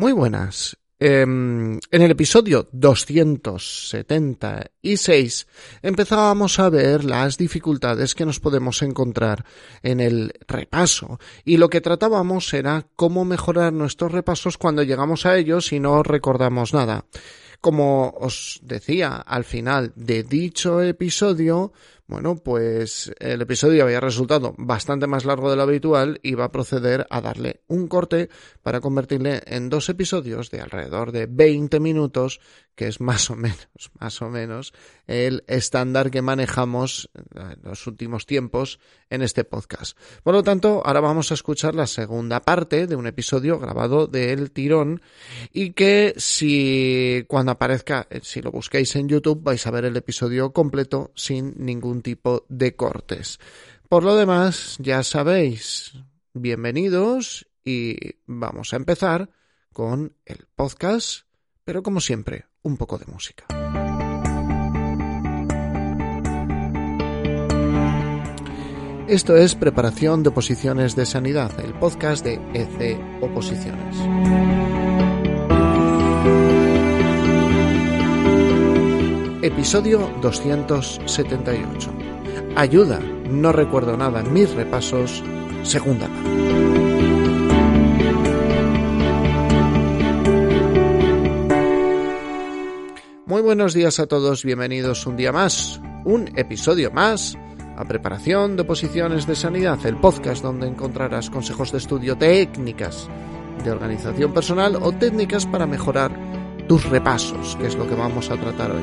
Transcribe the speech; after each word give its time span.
Muy 0.00 0.12
buenas. 0.12 0.76
Em, 0.98 1.78
en 1.90 2.02
el 2.02 2.10
episodio 2.10 2.70
276 2.72 5.46
empezábamos 5.82 6.58
a 6.58 6.70
ver 6.70 7.04
las 7.04 7.36
dificultades 7.36 8.14
que 8.14 8.24
nos 8.24 8.40
podemos 8.40 8.80
encontrar 8.80 9.44
en 9.82 10.00
el 10.00 10.32
repaso 10.48 11.20
y 11.44 11.58
lo 11.58 11.68
que 11.68 11.82
tratábamos 11.82 12.54
era 12.54 12.86
cómo 12.96 13.26
mejorar 13.26 13.74
nuestros 13.74 14.10
repasos 14.10 14.56
cuando 14.56 14.84
llegamos 14.84 15.26
a 15.26 15.36
ellos 15.36 15.70
y 15.70 15.80
no 15.80 16.02
recordamos 16.02 16.72
nada. 16.72 17.04
Como 17.60 18.08
os 18.18 18.60
decía 18.62 19.16
al 19.16 19.44
final 19.44 19.92
de 19.94 20.22
dicho 20.22 20.80
episodio, 20.80 21.72
bueno, 22.06 22.36
pues 22.36 23.12
el 23.20 23.42
episodio 23.42 23.84
había 23.84 24.00
resultado 24.00 24.54
bastante 24.56 25.06
más 25.06 25.26
largo 25.26 25.50
de 25.50 25.56
lo 25.56 25.62
habitual 25.62 26.18
y 26.22 26.34
va 26.34 26.46
a 26.46 26.52
proceder 26.52 27.06
a 27.10 27.20
darle 27.20 27.60
un 27.68 27.86
corte 27.86 28.30
para 28.62 28.80
convertirle 28.80 29.42
en 29.46 29.68
dos 29.68 29.90
episodios 29.90 30.50
de 30.50 30.60
alrededor 30.60 31.12
de 31.12 31.26
20 31.26 31.78
minutos, 31.80 32.40
que 32.80 32.88
es 32.88 32.98
más 32.98 33.28
o 33.28 33.36
menos, 33.36 33.68
más 34.00 34.22
o 34.22 34.30
menos 34.30 34.72
el 35.06 35.44
estándar 35.48 36.10
que 36.10 36.22
manejamos 36.22 37.10
en 37.34 37.58
los 37.62 37.86
últimos 37.86 38.24
tiempos 38.24 38.80
en 39.10 39.20
este 39.20 39.44
podcast. 39.44 39.98
Por 40.22 40.32
lo 40.32 40.42
tanto, 40.42 40.80
ahora 40.82 41.00
vamos 41.00 41.30
a 41.30 41.34
escuchar 41.34 41.74
la 41.74 41.86
segunda 41.86 42.40
parte 42.40 42.86
de 42.86 42.96
un 42.96 43.06
episodio 43.06 43.58
grabado 43.58 44.06
del 44.06 44.50
tirón 44.50 45.02
y 45.52 45.72
que 45.74 46.14
si 46.16 47.22
cuando 47.28 47.52
aparezca, 47.52 48.08
si 48.22 48.40
lo 48.40 48.50
busquéis 48.50 48.96
en 48.96 49.10
YouTube, 49.10 49.42
vais 49.42 49.66
a 49.66 49.70
ver 49.70 49.84
el 49.84 49.98
episodio 49.98 50.54
completo 50.54 51.12
sin 51.14 51.52
ningún 51.58 52.00
tipo 52.00 52.46
de 52.48 52.76
cortes. 52.76 53.40
Por 53.90 54.04
lo 54.04 54.16
demás, 54.16 54.76
ya 54.78 55.02
sabéis, 55.02 55.92
bienvenidos 56.32 57.46
y 57.62 57.98
vamos 58.24 58.72
a 58.72 58.76
empezar 58.76 59.28
con 59.74 60.16
el 60.24 60.46
podcast, 60.54 61.26
pero 61.70 61.84
como 61.84 62.00
siempre, 62.00 62.46
un 62.62 62.76
poco 62.76 62.98
de 62.98 63.06
música. 63.06 63.44
Esto 69.06 69.36
es 69.36 69.54
Preparación 69.54 70.24
de 70.24 70.30
Oposiciones 70.30 70.96
de 70.96 71.06
Sanidad, 71.06 71.52
el 71.60 71.72
podcast 71.74 72.24
de 72.24 72.40
EC 72.54 72.98
Oposiciones. 73.22 73.96
Episodio 79.40 80.10
278. 80.22 81.92
Ayuda, 82.56 82.98
no 82.98 83.52
recuerdo 83.52 83.96
nada 83.96 84.22
en 84.22 84.32
mis 84.32 84.50
repasos. 84.54 85.22
Segunda 85.62 86.08
parte. 86.08 86.69
Muy 93.30 93.42
buenos 93.42 93.74
días 93.74 94.00
a 94.00 94.08
todos, 94.08 94.42
bienvenidos 94.44 95.06
un 95.06 95.16
día 95.16 95.30
más, 95.30 95.80
un 96.04 96.36
episodio 96.36 96.90
más 96.90 97.38
a 97.76 97.84
Preparación 97.84 98.56
de 98.56 98.62
Oposiciones 98.62 99.24
de 99.24 99.36
Sanidad, 99.36 99.78
el 99.86 99.94
podcast 99.94 100.42
donde 100.42 100.66
encontrarás 100.66 101.30
consejos 101.30 101.70
de 101.70 101.78
estudio, 101.78 102.18
técnicas 102.18 103.08
de 103.62 103.70
organización 103.70 104.34
personal 104.34 104.76
o 104.82 104.90
técnicas 104.90 105.46
para 105.46 105.68
mejorar 105.68 106.10
tus 106.66 106.84
repasos, 106.86 107.54
que 107.54 107.68
es 107.68 107.76
lo 107.76 107.86
que 107.86 107.94
vamos 107.94 108.32
a 108.32 108.36
tratar 108.36 108.72
hoy. 108.72 108.82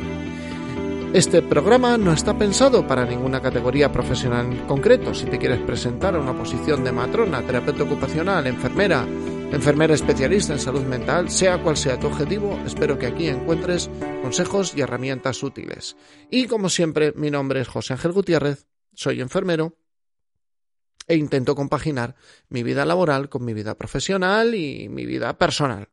Este 1.14 1.42
programa 1.42 1.98
no 1.98 2.14
está 2.14 2.38
pensado 2.38 2.88
para 2.88 3.06
ninguna 3.06 3.42
categoría 3.42 3.92
profesional 3.92 4.46
en 4.46 4.66
concreto. 4.66 5.14
Si 5.14 5.26
te 5.26 5.40
quieres 5.40 5.60
presentar 5.60 6.16
a 6.16 6.22
una 6.22 6.32
posición 6.32 6.86
de 6.86 6.94
matrona, 6.94 7.42
terapeuta 7.42 7.84
ocupacional, 7.84 8.48
enfermera, 8.48 9.06
enfermera 9.52 9.94
especialista 9.94 10.54
en 10.54 10.60
salud 10.60 10.84
mental, 10.84 11.30
sea 11.30 11.62
cual 11.62 11.78
sea 11.78 12.00
tu 12.00 12.08
objetivo, 12.08 12.60
espero 12.66 13.00
que 13.00 13.08
aquí 13.08 13.28
encuentres 13.28 13.90
consejos 14.22 14.74
y 14.76 14.82
herramientas 14.82 15.42
útiles. 15.42 15.96
Y 16.30 16.48
como 16.48 16.70
siempre, 16.70 17.14
mi 17.16 17.32
nombre 17.32 17.62
es 17.62 17.68
José 17.68 17.94
Ángel 17.94 18.12
Gutiérrez, 18.12 18.68
soy 18.94 19.22
enfermero 19.22 19.78
e 21.08 21.16
intento 21.16 21.56
compaginar 21.56 22.16
mi 22.50 22.64
vida 22.64 22.86
laboral 22.86 23.30
con 23.30 23.46
mi 23.46 23.54
vida 23.54 23.76
profesional 23.76 24.54
y 24.54 24.90
mi 24.90 25.06
vida 25.06 25.38
personal. 25.38 25.88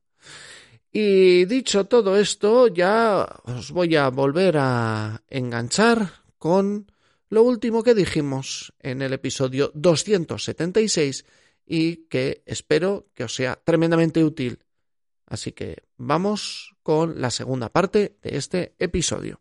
Y 0.91 1.45
dicho 1.47 1.87
todo 1.87 2.17
esto, 2.17 2.69
ya 2.69 3.27
os 3.45 3.71
voy 3.71 3.97
a 3.97 4.09
volver 4.11 4.57
a 4.59 5.23
enganchar 5.29 6.23
con 6.39 6.91
lo 7.31 7.43
último 7.43 7.83
que 7.83 7.95
dijimos 7.95 8.73
en 8.81 9.03
el 9.03 9.13
episodio 9.13 9.71
276 9.75 11.25
y 11.67 12.07
que 12.09 12.43
espero 12.47 13.11
que 13.15 13.25
os 13.25 13.35
sea 13.35 13.57
tremendamente 13.57 14.23
útil. 14.25 14.65
Así 15.27 15.53
que 15.53 15.85
vamos 15.97 16.77
con 16.83 17.21
la 17.21 17.31
segunda 17.31 17.71
parte 17.71 18.19
de 18.23 18.37
este 18.37 18.75
episodio. 18.79 19.41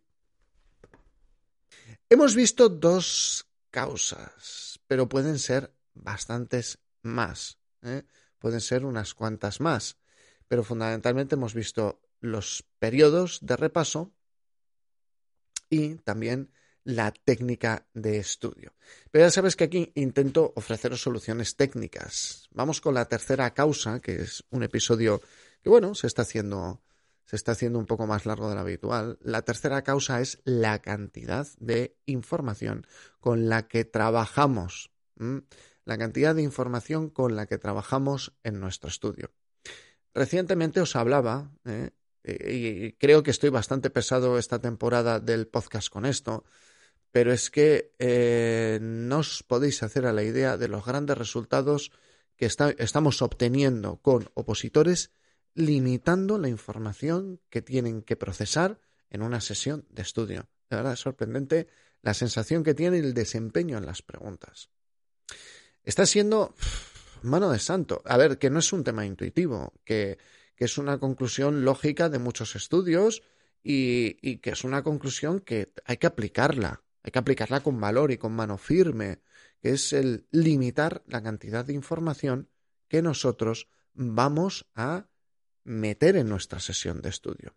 Hemos 2.10 2.36
visto 2.36 2.70
dos 2.70 3.48
causas, 3.70 4.80
pero 4.88 5.10
pueden 5.10 5.40
ser 5.40 5.74
bastantes 5.94 6.80
más. 7.02 7.58
¿eh? 7.82 8.04
Pueden 8.40 8.62
ser 8.62 8.86
unas 8.86 9.14
cuantas 9.14 9.60
más 9.60 9.98
pero 10.54 10.64
fundamentalmente 10.64 11.34
hemos 11.34 11.56
visto 11.56 12.00
los 12.20 12.64
periodos 12.78 13.40
de 13.42 13.58
repaso 13.58 14.14
y 15.68 15.96
también 15.96 16.52
la 16.84 17.12
técnica 17.12 17.88
de 17.94 18.18
estudio. 18.18 18.74
Pero 19.12 19.26
ya 19.26 19.32
sabes 19.32 19.56
que 19.56 19.66
aquí 19.66 19.92
intento 19.96 20.54
ofreceros 20.56 21.02
soluciones 21.02 21.56
técnicas. 21.56 22.48
Vamos 22.52 22.82
con 22.82 22.94
la 22.94 23.06
tercera 23.06 23.54
causa, 23.54 24.00
que 24.00 24.22
es 24.22 24.44
un 24.50 24.64
episodio 24.64 25.22
que, 25.62 25.70
bueno, 25.70 25.96
se 25.96 26.08
está 26.08 26.24
haciendo, 26.24 26.82
se 27.26 27.36
está 27.36 27.54
haciendo 27.54 27.80
un 27.80 27.86
poco 27.86 28.06
más 28.06 28.26
largo 28.26 28.50
de 28.50 28.56
lo 28.56 28.62
habitual. 28.62 29.18
La 29.22 29.44
tercera 29.44 29.82
causa 29.84 30.22
es 30.22 30.40
la 30.44 30.80
cantidad 30.80 31.48
de 31.60 31.96
información 32.06 32.86
con 33.20 33.50
la 33.50 33.68
que 33.68 33.86
trabajamos. 33.86 34.92
La 35.86 35.98
cantidad 35.98 36.36
de 36.36 36.42
información 36.42 37.10
con 37.10 37.36
la 37.36 37.46
que 37.46 37.58
trabajamos 37.58 38.34
en 38.44 38.60
nuestro 38.60 38.90
estudio. 38.90 39.32
Recientemente 40.14 40.80
os 40.80 40.96
hablaba, 40.96 41.52
¿eh? 41.66 41.92
y 42.24 42.94
creo 42.94 43.24
que 43.24 43.32
estoy 43.32 43.50
bastante 43.50 43.90
pesado 43.90 44.38
esta 44.38 44.60
temporada 44.60 45.20
del 45.20 45.48
podcast 45.48 45.90
con 45.90 46.06
esto, 46.06 46.46
pero 47.14 47.32
es 47.32 47.52
que 47.52 47.94
eh, 48.00 48.80
no 48.82 49.20
os 49.20 49.44
podéis 49.44 49.84
hacer 49.84 50.08
a 50.08 50.14
la 50.14 50.24
idea 50.24 50.58
de 50.58 50.68
los 50.68 50.84
grandes 50.84 51.16
resultados 51.16 51.92
que 52.36 52.48
estamos 52.48 53.22
obteniendo 53.22 54.02
con 54.02 54.32
opositores 54.34 55.12
limitando 55.54 56.40
la 56.40 56.50
información 56.50 57.40
que 57.52 57.62
tienen 57.62 58.02
que 58.02 58.16
procesar 58.16 58.80
en 59.12 59.22
una 59.22 59.42
sesión 59.42 59.86
de 59.92 60.02
estudio. 60.02 60.50
De 60.72 60.78
verdad 60.78 60.94
es 60.94 61.02
sorprendente 61.02 61.68
la 62.02 62.16
sensación 62.16 62.64
que 62.64 62.74
tiene 62.74 62.98
el 62.98 63.14
desempeño 63.14 63.78
en 63.78 63.86
las 63.86 64.02
preguntas. 64.02 64.72
Está 65.84 66.08
siendo 66.08 66.56
mano 67.22 67.52
de 67.52 67.60
santo. 67.60 68.02
A 68.06 68.18
ver, 68.18 68.40
que 68.40 68.50
no 68.50 68.58
es 68.58 68.74
un 68.74 68.84
tema 68.84 69.06
intuitivo, 69.06 69.74
que, 69.86 70.18
es 70.58 70.78
una 70.78 70.98
conclusión 70.98 71.66
lógica 71.66 72.08
de 72.08 72.20
muchos 72.20 72.56
estudios 72.56 73.22
y, 73.62 74.38
que 74.38 74.52
es 74.52 74.64
una 74.64 74.82
conclusión 74.82 75.42
que 75.42 75.74
hay 75.84 75.98
que 75.98 76.08
aplicarla, 76.08 76.82
hay 77.04 77.12
que 77.12 77.20
aplicarla 77.20 77.62
con 77.62 77.80
valor 77.80 78.12
y 78.12 78.18
con 78.18 78.34
mano 78.34 78.58
firme, 78.58 79.20
que 79.62 79.72
es 79.72 79.94
el 79.94 80.26
limitar 80.32 81.04
la 81.08 81.22
cantidad 81.22 81.66
de 81.66 81.74
información 81.74 82.50
que 82.88 83.02
nosotros 83.02 83.68
vamos 83.94 84.66
a 84.76 85.08
meter 85.66 86.16
en 86.16 86.30
nuestra 86.30 86.60
sesión 86.60 87.02
de 87.02 87.10
estudio. 87.10 87.56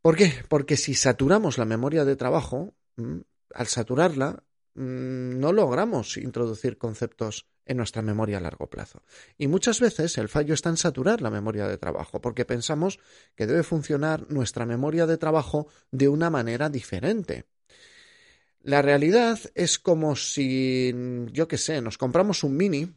¿Por 0.00 0.16
qué? 0.16 0.32
Porque 0.48 0.76
si 0.76 0.94
saturamos 0.94 1.56
la 1.56 1.64
memoria 1.64 2.04
de 2.04 2.16
trabajo, 2.16 2.74
mm, 2.96 3.20
al 3.54 3.66
saturarla, 3.68 4.42
mm, 4.74 5.38
no 5.38 5.52
logramos 5.52 6.18
introducir 6.18 6.76
conceptos 6.76 7.46
en 7.64 7.78
nuestra 7.78 8.02
memoria 8.02 8.36
a 8.36 8.40
largo 8.40 8.68
plazo. 8.68 9.02
Y 9.38 9.48
muchas 9.48 9.80
veces 9.80 10.18
el 10.18 10.28
fallo 10.28 10.52
está 10.52 10.68
en 10.68 10.76
saturar 10.76 11.22
la 11.22 11.30
memoria 11.30 11.66
de 11.66 11.78
trabajo, 11.78 12.20
porque 12.20 12.44
pensamos 12.44 12.98
que 13.34 13.46
debe 13.46 13.62
funcionar 13.62 14.30
nuestra 14.30 14.66
memoria 14.66 15.06
de 15.06 15.16
trabajo 15.16 15.68
de 15.90 16.08
una 16.08 16.28
manera 16.28 16.68
diferente. 16.68 17.46
La 18.64 18.80
realidad 18.80 19.38
es 19.54 19.78
como 19.78 20.16
si, 20.16 20.92
yo 21.32 21.46
qué 21.46 21.58
sé, 21.58 21.82
nos 21.82 21.98
compramos 21.98 22.44
un 22.44 22.56
mini 22.56 22.90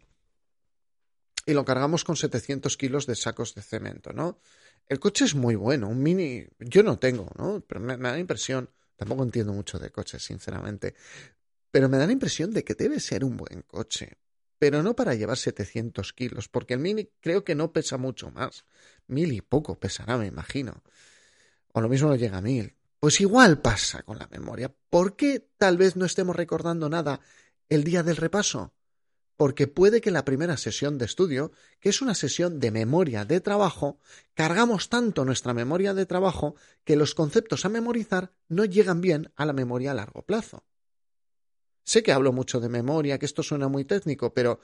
y 1.45 1.53
lo 1.53 1.65
cargamos 1.65 2.05
con 2.05 2.15
700 2.15 2.77
kilos 2.77 3.05
de 3.05 3.15
sacos 3.15 3.53
de 3.53 3.61
cemento, 3.61 4.13
¿no? 4.13 4.39
El 4.87 4.99
coche 4.99 5.25
es 5.25 5.35
muy 5.35 5.55
bueno, 5.55 5.89
un 5.89 6.01
mini 6.01 6.47
yo 6.59 6.83
no 6.83 6.97
tengo, 6.97 7.29
¿no? 7.37 7.59
Pero 7.67 7.81
me, 7.81 7.97
da 7.97 8.13
la 8.13 8.19
impresión, 8.19 8.69
tampoco 8.95 9.23
entiendo 9.23 9.51
mucho 9.51 9.77
de 9.77 9.91
coches, 9.91 10.23
sinceramente, 10.23 10.95
pero 11.69 11.89
me 11.89 11.97
da 11.97 12.07
la 12.07 12.13
impresión 12.13 12.51
de 12.51 12.63
que 12.63 12.73
debe 12.73 13.01
ser 13.01 13.25
un 13.25 13.35
buen 13.35 13.61
coche 13.63 14.17
pero 14.59 14.81
no 14.81 14.95
para 14.95 15.13
llevar 15.13 15.37
700 15.37 16.13
kilos, 16.13 16.49
porque 16.49 16.73
el 16.73 16.79
Mini 16.79 17.09
creo 17.19 17.43
que 17.43 17.55
no 17.55 17.71
pesa 17.71 17.97
mucho 17.97 18.31
más. 18.31 18.65
Mil 19.05 19.31
y 19.31 19.41
poco 19.41 19.79
pesará, 19.79 20.17
me 20.17 20.25
imagino. 20.25 20.83
O 21.73 21.81
lo 21.81 21.89
mismo 21.89 22.09
no 22.09 22.15
llega 22.15 22.39
a 22.39 22.41
mil. 22.41 22.76
Pues 22.99 23.21
igual 23.21 23.61
pasa 23.61 24.03
con 24.03 24.17
la 24.17 24.27
memoria. 24.27 24.73
¿Por 24.89 25.15
qué 25.15 25.49
tal 25.57 25.77
vez 25.77 25.95
no 25.95 26.05
estemos 26.05 26.35
recordando 26.35 26.89
nada 26.89 27.19
el 27.69 27.83
día 27.83 28.03
del 28.03 28.17
repaso? 28.17 28.73
porque 29.37 29.67
puede 29.67 30.01
que 30.01 30.09
en 30.09 30.15
la 30.15 30.25
primera 30.25 30.57
sesión 30.57 30.97
de 30.97 31.05
estudio, 31.05 31.51
que 31.79 31.89
es 31.89 32.01
una 32.01 32.15
sesión 32.15 32.59
de 32.59 32.71
memoria 32.71 33.23
de 33.23 33.39
trabajo, 33.39 33.99
cargamos 34.33 34.89
tanto 34.89 35.23
nuestra 35.23 35.53
memoria 35.53 35.93
de 35.93 36.07
trabajo 36.07 36.55
que 36.83 36.95
los 36.95 37.13
conceptos 37.13 37.63
a 37.63 37.69
memorizar 37.69 38.33
no 38.49 38.65
llegan 38.65 38.99
bien 38.99 39.31
a 39.35 39.45
la 39.45 39.53
memoria 39.53 39.91
a 39.91 39.93
largo 39.93 40.23
plazo. 40.23 40.65
Sé 41.83 42.01
que 42.01 42.11
hablo 42.11 42.33
mucho 42.33 42.59
de 42.59 42.67
memoria, 42.67 43.19
que 43.19 43.27
esto 43.27 43.43
suena 43.43 43.67
muy 43.67 43.85
técnico, 43.85 44.33
pero 44.33 44.59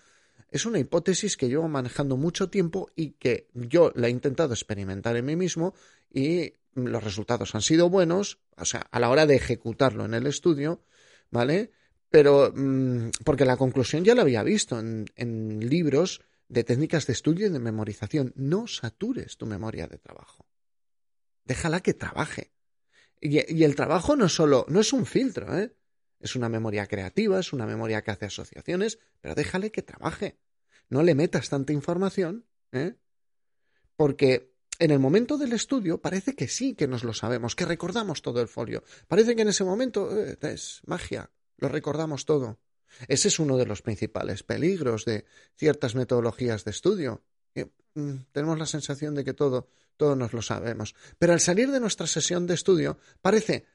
es 0.50 0.66
una 0.66 0.80
hipótesis 0.80 1.38
que 1.38 1.48
llevo 1.48 1.68
manejando 1.70 2.18
mucho 2.18 2.50
tiempo 2.50 2.90
y 2.96 3.12
que 3.12 3.50
yo 3.54 3.92
la 3.96 4.08
he 4.08 4.12
intentado 4.12 4.54
experimentar 4.54 5.16
en 5.16 5.26
mí 5.26 5.36
mismo 5.36 5.76
y 6.12 6.54
los 6.76 7.04
resultados 7.04 7.56
han 7.56 7.62
sido 7.62 7.90
buenos, 7.90 8.40
o 8.58 8.66
sea, 8.66 8.88
a 8.92 9.00
la 9.00 9.10
hora 9.10 9.26
de 9.26 9.36
ejecutarlo 9.36 10.06
en 10.06 10.14
el 10.14 10.28
estudio, 10.28 10.84
¿vale? 11.30 11.72
Pero 12.10 12.52
mm, 12.56 13.10
porque 13.24 13.46
la 13.46 13.58
conclusión 13.58 14.04
ya 14.04 14.16
la 14.16 14.22
había 14.22 14.44
visto 14.44 14.80
en, 14.80 15.60
libros 15.62 16.22
de 16.48 16.64
técnicas 16.64 17.08
de 17.08 17.14
estudio 17.14 17.48
y 17.48 17.50
de 17.50 17.60
memorización. 17.60 18.34
No 18.36 18.68
satures 18.68 19.38
tu 19.38 19.46
memoria 19.46 19.88
de 19.88 19.98
trabajo. 19.98 20.46
Déjala 21.46 21.82
que 21.82 21.94
trabaje. 21.94 22.52
Y, 23.20 23.54
y 23.54 23.64
el 23.64 23.76
trabajo 23.76 24.16
no 24.16 24.30
solo, 24.30 24.66
no 24.70 24.82
es 24.82 24.94
un 24.94 25.06
filtro, 25.06 25.58
¿eh? 25.58 25.76
Es 26.20 26.36
una 26.36 26.50
memoria 26.50 26.88
creativa, 26.88 27.40
es 27.40 27.52
una 27.52 27.66
memoria 27.66 28.02
que 28.02 28.12
hace 28.12 28.26
asociaciones, 28.26 29.00
pero 29.20 29.36
déjale 29.36 29.72
que 29.72 29.82
trabaje. 29.82 30.38
No 30.90 31.04
le 31.04 31.16
metas 31.16 31.50
tanta 31.50 31.74
información, 31.74 32.46
¿eh? 32.72 32.96
Porque 33.96 34.53
en 34.84 34.92
el 34.92 35.00
momento 35.00 35.38
del 35.38 35.54
estudio 35.54 36.02
parece 36.02 36.36
que 36.36 36.50
sí 36.50 36.76
que 36.76 36.90
nos 36.90 37.06
lo 37.06 37.14
sabemos, 37.14 37.56
que 37.56 37.64
recordamos 37.64 38.22
todo 38.22 38.42
el 38.42 38.50
folio. 38.50 38.84
Parece 39.08 39.34
que 39.34 39.44
en 39.44 39.48
ese 39.48 39.64
momento 39.64 40.12
eh, 40.12 40.38
es 40.42 40.82
magia, 40.86 41.32
lo 41.56 41.70
recordamos 41.70 42.26
todo. 42.26 42.60
Ese 43.08 43.30
es 43.30 43.40
uno 43.40 43.56
de 43.56 43.66
los 43.66 43.82
principales 43.82 44.44
peligros 44.44 45.06
de 45.06 45.24
ciertas 45.56 45.96
metodologías 45.96 46.66
de 46.66 46.72
estudio. 46.72 47.24
Mm, 47.96 48.16
tenemos 48.34 48.60
la 48.60 48.66
sensación 48.66 49.16
de 49.16 49.24
que 49.24 49.34
todo, 49.34 49.70
todo 49.96 50.18
nos 50.18 50.34
lo 50.34 50.42
sabemos. 50.42 50.96
Pero 51.18 51.32
al 51.32 51.40
salir 51.40 51.72
de 51.72 51.80
nuestra 51.80 52.06
sesión 52.06 52.46
de 52.46 52.56
estudio 52.56 52.98
parece 53.22 53.66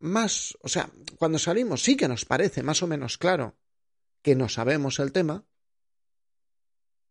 más, 0.00 0.58
o 0.62 0.68
sea, 0.68 0.90
cuando 1.18 1.38
salimos 1.38 1.84
sí 1.84 1.96
que 1.96 2.08
nos 2.08 2.24
parece 2.24 2.64
más 2.64 2.82
o 2.82 2.88
menos 2.88 3.16
claro 3.16 3.56
que 4.22 4.34
no 4.34 4.48
sabemos 4.48 4.98
el 4.98 5.12
tema, 5.12 5.44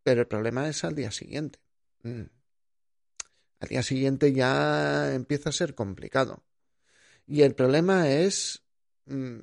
pero 0.02 0.20
el 0.20 0.26
problema 0.26 0.68
es 0.68 0.84
al 0.84 0.94
día 0.94 1.10
siguiente. 1.10 1.60
Mm. 2.02 2.39
Al 3.60 3.68
día 3.68 3.82
siguiente 3.82 4.32
ya 4.32 5.14
empieza 5.14 5.50
a 5.50 5.52
ser 5.52 5.74
complicado. 5.74 6.44
Y 7.26 7.42
el 7.42 7.54
problema 7.54 8.10
es 8.10 8.64
mm, 9.06 9.38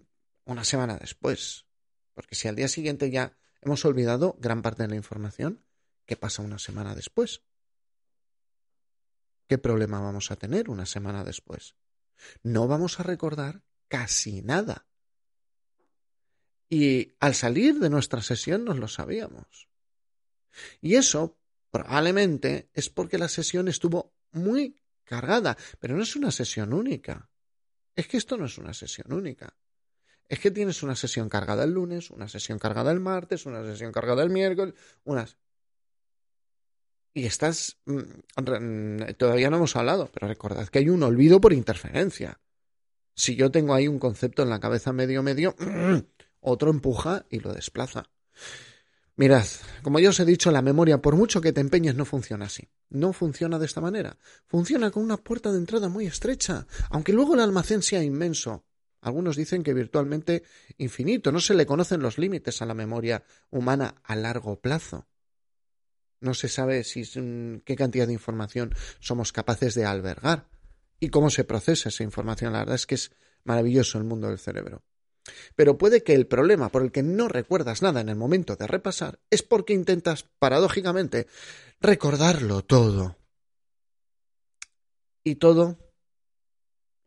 una 0.46 0.64
semana 0.64 0.98
después. 0.98 1.66
Porque 2.14 2.36
si 2.36 2.48
al 2.48 2.56
día 2.56 2.68
siguiente 2.68 3.10
ya 3.12 3.38
hemos 3.62 3.86
olvidado 3.86 4.36
gran 4.40 4.62
parte 4.62 4.84
de 4.84 4.90
la 4.90 4.96
información, 4.96 5.64
¿qué 6.06 6.18
pasa 6.18 6.42
una 6.42 6.60
semana 6.60 6.96
después? 6.96 7.44
¿Qué 9.48 9.58
problema 9.58 10.02
vamos 10.02 10.31
a 10.31 10.36
tener 10.36 10.70
una 10.70 10.86
semana 10.86 11.24
después? 11.24 11.75
no 12.44 12.68
vamos 12.68 13.00
a 13.00 13.04
recordar 13.04 13.63
casi 13.88 14.42
nada. 14.42 14.86
Y 16.70 17.13
al 17.20 17.34
salir 17.34 17.80
de 17.80 17.90
nuestra 17.90 18.22
sesión 18.22 18.66
nos 18.66 18.78
lo 18.78 18.88
sabíamos. 18.88 19.70
Y 20.81 20.96
eso 20.96 21.38
probablemente 21.72 22.69
es 22.74 22.90
porque 22.90 23.18
la 23.18 23.28
sesión 23.28 23.68
estuvo 23.68 24.14
muy 24.31 24.75
cargada, 25.04 25.58
pero 25.80 25.96
no 25.96 26.04
es 26.04 26.16
una 26.16 26.31
sesión 26.31 26.74
única. 26.74 27.30
Es 27.96 28.08
que 28.08 28.18
esto 28.18 28.38
no 28.38 28.46
es 28.46 28.58
una 28.58 28.74
sesión 28.74 29.12
única. 29.14 29.56
Es 30.30 30.40
que 30.40 30.52
tienes 30.52 30.84
una 30.84 30.96
sesión 30.96 31.30
cargada 31.30 31.64
el 31.64 31.72
lunes, 31.72 32.12
una 32.12 32.28
sesión 32.28 32.60
cargada 32.60 32.92
el 32.92 33.00
martes, 33.00 33.46
una 33.46 33.64
sesión 33.64 33.92
cargada 33.92 34.24
el 34.24 34.30
miércoles, 34.30 34.75
unas 35.06 35.38
y 37.18 37.25
estás... 37.25 37.80
Mm, 37.86 39.13
todavía 39.18 39.50
no 39.50 39.58
hemos 39.58 39.75
hablado, 39.75 40.08
pero 40.13 40.28
recordad 40.28 40.68
que 40.68 40.78
hay 40.78 40.90
un 40.90 41.02
olvido 41.02 41.42
por 41.42 41.52
interferencia. 41.52 42.40
Si 43.16 43.36
yo 43.36 43.50
tengo 43.50 43.74
ahí 43.74 43.88
un 43.88 43.98
concepto 43.98 44.44
en 44.44 44.52
la 44.52 44.60
cabeza 44.60 44.94
medio 44.94 45.24
medio, 45.24 45.56
otro 46.40 46.70
empuja 46.70 47.25
y 47.31 47.40
lo 47.40 47.54
desplaza. 47.54 48.12
Mirad, 49.18 49.48
como 49.81 50.00
ya 50.00 50.10
os 50.10 50.19
he 50.19 50.25
dicho, 50.25 50.52
la 50.52 50.62
memoria, 50.62 51.02
por 51.02 51.16
mucho 51.16 51.42
que 51.42 51.52
te 51.52 51.60
empeñes, 51.60 51.96
no 51.96 52.06
funciona 52.06 52.46
así. 52.46 52.69
No 52.90 53.14
funciona 53.14 53.58
de 53.58 53.66
esta 53.66 53.81
manera. 53.81 54.16
Funciona 54.46 54.92
con 54.92 55.04
una 55.04 55.18
puerta 55.18 55.52
de 55.52 55.58
entrada 55.58 55.90
muy 55.90 56.06
estrecha, 56.06 56.68
aunque 56.92 57.14
luego 57.14 57.34
el 57.34 57.40
almacén 57.40 57.81
sea 57.81 58.04
inmenso. 58.04 58.64
Algunos 59.02 59.36
dicen 59.36 59.64
que 59.64 59.74
virtualmente 59.74 60.44
infinito. 60.78 61.31
No 61.31 61.40
se 61.40 61.56
le 61.56 61.66
conocen 61.66 62.02
los 62.02 62.19
límites 62.19 62.62
a 62.62 62.68
la 62.68 62.75
memoria 62.75 63.24
humana 63.50 63.96
a 64.04 64.16
largo 64.16 64.60
plazo. 64.62 65.08
No 66.20 66.36
se 66.36 66.48
sabe 66.48 66.84
si, 66.84 67.04
qué 67.66 67.75
cantidad 67.75 68.06
de 68.06 68.13
información 68.13 68.75
somos 69.00 69.31
capaces 69.31 69.74
de 69.74 69.86
albergar 69.86 70.48
y 71.00 71.10
cómo 71.10 71.31
se 71.31 71.44
procesa 71.44 71.90
esa 71.90 72.04
información. 72.04 72.54
La 72.54 72.60
verdad 72.60 72.75
es 72.75 72.86
que 72.86 72.96
es 72.96 73.12
maravilloso 73.44 73.98
el 73.98 74.04
mundo 74.04 74.28
del 74.28 74.38
cerebro. 74.38 74.84
Pero 75.56 75.77
puede 75.77 76.03
que 76.03 76.13
el 76.13 76.27
problema 76.27 76.69
por 76.69 76.83
el 76.83 76.91
que 76.91 77.03
no 77.03 77.27
recuerdas 77.27 77.81
nada 77.81 78.01
en 78.01 78.09
el 78.09 78.15
momento 78.15 78.56
de 78.56 78.68
repasar 78.68 79.19
es 79.29 79.44
porque 79.44 79.74
intentas, 79.74 80.24
paradójicamente, 80.24 81.27
recordarlo 81.79 82.63
todo. 82.63 83.18
Y 85.24 85.35
todo, 85.35 85.77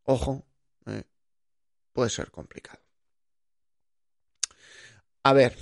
ojo, 0.04 0.44
eh, 0.86 1.04
puede 1.92 2.10
ser 2.10 2.30
complicado. 2.30 2.80
A 5.22 5.32
ver, 5.32 5.56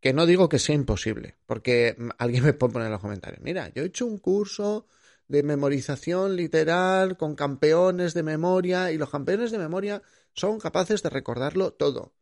que 0.00 0.12
no 0.12 0.26
digo 0.26 0.48
que 0.48 0.58
sea 0.58 0.74
imposible, 0.74 1.36
porque 1.46 1.96
alguien 2.18 2.44
me 2.44 2.52
puede 2.52 2.72
poner 2.72 2.86
en 2.86 2.92
los 2.92 3.00
comentarios, 3.00 3.42
mira, 3.42 3.68
yo 3.74 3.82
he 3.82 3.86
hecho 3.86 4.06
un 4.06 4.18
curso 4.18 4.86
de 5.28 5.42
memorización 5.42 6.36
literal 6.36 7.16
con 7.16 7.34
campeones 7.34 8.12
de 8.12 8.22
memoria 8.22 8.92
y 8.92 8.98
los 8.98 9.08
campeones 9.08 9.50
de 9.50 9.58
memoria 9.58 10.02
son 10.34 10.58
capaces 10.58 11.02
de 11.02 11.10
recordarlo 11.10 11.72
todo. 11.72 12.14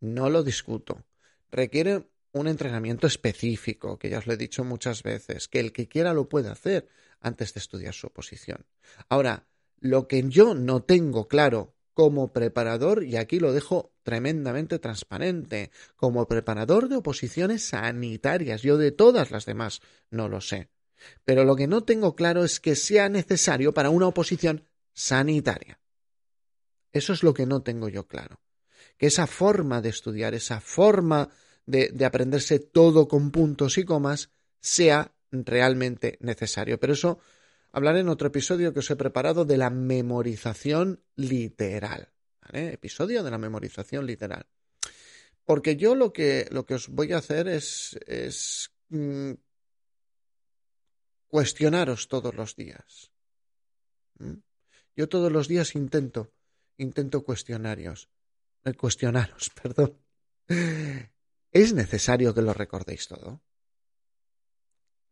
No 0.00 0.30
lo 0.30 0.42
discuto. 0.42 1.04
Requiere 1.50 2.08
un 2.32 2.48
entrenamiento 2.48 3.06
específico, 3.06 3.98
que 3.98 4.10
ya 4.10 4.18
os 4.18 4.26
lo 4.26 4.34
he 4.34 4.36
dicho 4.36 4.62
muchas 4.64 5.02
veces, 5.02 5.48
que 5.48 5.60
el 5.60 5.72
que 5.72 5.88
quiera 5.88 6.12
lo 6.12 6.28
puede 6.28 6.50
hacer 6.50 6.88
antes 7.20 7.54
de 7.54 7.60
estudiar 7.60 7.94
su 7.94 8.08
oposición. 8.08 8.66
Ahora, 9.08 9.46
lo 9.80 10.06
que 10.06 10.22
yo 10.28 10.54
no 10.54 10.82
tengo 10.82 11.28
claro 11.28 11.74
como 11.94 12.32
preparador, 12.32 13.04
y 13.04 13.16
aquí 13.16 13.40
lo 13.40 13.54
dejo 13.54 13.94
tremendamente 14.02 14.78
transparente, 14.78 15.70
como 15.96 16.28
preparador 16.28 16.90
de 16.90 16.96
oposiciones 16.96 17.68
sanitarias, 17.68 18.60
yo 18.60 18.76
de 18.76 18.92
todas 18.92 19.30
las 19.30 19.46
demás 19.46 19.80
no 20.10 20.28
lo 20.28 20.42
sé. 20.42 20.68
Pero 21.24 21.44
lo 21.44 21.56
que 21.56 21.66
no 21.66 21.84
tengo 21.84 22.14
claro 22.14 22.44
es 22.44 22.60
que 22.60 22.76
sea 22.76 23.08
necesario 23.08 23.72
para 23.72 23.90
una 23.90 24.08
oposición 24.08 24.64
sanitaria. 24.92 25.80
Eso 26.96 27.12
es 27.12 27.22
lo 27.22 27.34
que 27.34 27.46
no 27.46 27.62
tengo 27.62 27.88
yo 27.88 28.06
claro. 28.06 28.40
Que 28.96 29.06
esa 29.06 29.26
forma 29.26 29.82
de 29.82 29.90
estudiar, 29.90 30.34
esa 30.34 30.60
forma 30.60 31.28
de, 31.66 31.90
de 31.92 32.04
aprenderse 32.04 32.58
todo 32.58 33.06
con 33.06 33.30
puntos 33.30 33.76
y 33.76 33.84
comas, 33.84 34.30
sea 34.60 35.12
realmente 35.30 36.16
necesario. 36.20 36.80
Pero 36.80 36.94
eso 36.94 37.18
hablaré 37.72 38.00
en 38.00 38.08
otro 38.08 38.28
episodio 38.28 38.72
que 38.72 38.78
os 38.78 38.90
he 38.90 38.96
preparado 38.96 39.44
de 39.44 39.58
la 39.58 39.68
memorización 39.68 41.02
literal. 41.16 42.12
Episodio 42.52 43.22
de 43.22 43.30
la 43.30 43.38
memorización 43.38 44.06
literal. 44.06 44.46
Porque 45.44 45.76
yo 45.76 45.94
lo 45.94 46.12
que, 46.12 46.48
lo 46.50 46.64
que 46.64 46.74
os 46.74 46.88
voy 46.88 47.12
a 47.12 47.18
hacer 47.18 47.48
es, 47.48 47.98
es 48.06 48.70
mm, 48.88 49.32
cuestionaros 51.28 52.08
todos 52.08 52.34
los 52.34 52.56
días. 52.56 53.12
¿Mm? 54.18 54.38
Yo 54.96 55.08
todos 55.08 55.30
los 55.30 55.46
días 55.46 55.74
intento, 55.74 56.32
intento 56.78 57.24
cuestionarios, 57.24 58.08
eh, 58.64 58.74
cuestionaros, 58.74 59.50
perdón. 59.62 59.98
¿Es 61.50 61.72
necesario 61.72 62.34
que 62.34 62.42
lo 62.42 62.52
recordéis 62.52 63.08
todo? 63.08 63.40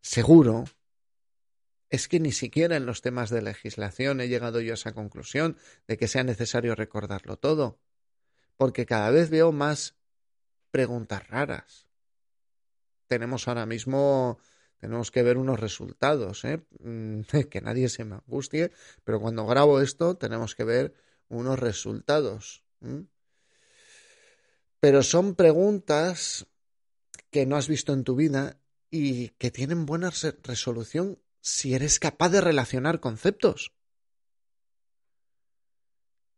Seguro 0.01 0.65
es 1.89 2.09
que 2.09 2.21
ni 2.21 2.33
siquiera 2.33 2.77
en 2.77 2.87
los 2.87 3.03
temas 3.03 3.31
de 3.31 3.41
legislación 3.41 4.21
he 4.21 4.29
llegado 4.29 4.61
yo 4.61 4.73
a 4.73 4.75
esa 4.75 4.93
conclusión 4.93 5.57
de 5.87 5.97
que 5.97 6.09
sea 6.09 6.25
necesario 6.25 6.75
recordarlo 6.75 7.37
todo, 7.37 7.79
porque 8.57 8.85
cada 8.85 9.11
vez 9.11 9.31
veo 9.31 9.53
más 9.53 9.97
preguntas 10.71 11.27
raras. 11.29 11.87
Tenemos 13.07 13.47
ahora 13.47 13.65
mismo, 13.65 14.39
tenemos 14.79 15.11
que 15.11 15.23
ver 15.23 15.39
unos 15.39 15.61
resultados, 15.61 16.45
¿eh? 16.45 16.65
Que 17.51 17.61
nadie 17.61 17.89
se 17.89 18.05
me 18.05 18.17
angustie, 18.17 18.73
pero 19.05 19.21
cuando 19.21 19.47
grabo 19.47 19.81
esto 19.81 20.17
tenemos 20.17 20.55
que 20.55 20.65
ver 20.65 20.95
unos 21.29 21.59
resultados. 21.59 22.65
Pero 24.81 25.03
son 25.03 25.35
preguntas 25.35 26.47
que 27.31 27.47
no 27.47 27.57
has 27.57 27.69
visto 27.69 27.93
en 27.93 28.05
tu 28.05 28.17
vida 28.17 28.59
y 28.91 29.31
que 29.31 29.51
tienen 29.51 29.87
buena 29.87 30.11
resolución 30.43 31.19
si 31.41 31.75
eres 31.75 31.99
capaz 31.99 32.31
de 32.31 32.41
relacionar 32.41 33.01
conceptos. 33.01 33.73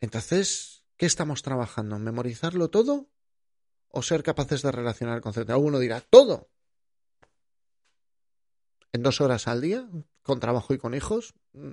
Entonces, 0.01 0.85
¿qué 0.97 1.07
estamos 1.07 1.43
trabajando? 1.43 1.99
¿Memorizarlo 1.99 2.71
todo 2.71 3.09
o 3.97 4.03
ser 4.03 4.23
capaces 4.23 4.61
de 4.61 4.71
relacionar 4.73 5.17
el 5.17 5.23
concepto. 5.23 5.53
Alguno 5.55 5.79
dirá, 5.79 6.03
todo. 6.03 6.51
En 8.93 9.03
dos 9.03 9.23
horas 9.23 9.49
al 9.49 9.63
día, 9.63 9.89
con 10.23 10.39
trabajo 10.39 10.75
y 10.75 10.79
con 10.79 10.95
hijos. 10.95 11.35
Mm, 11.55 11.73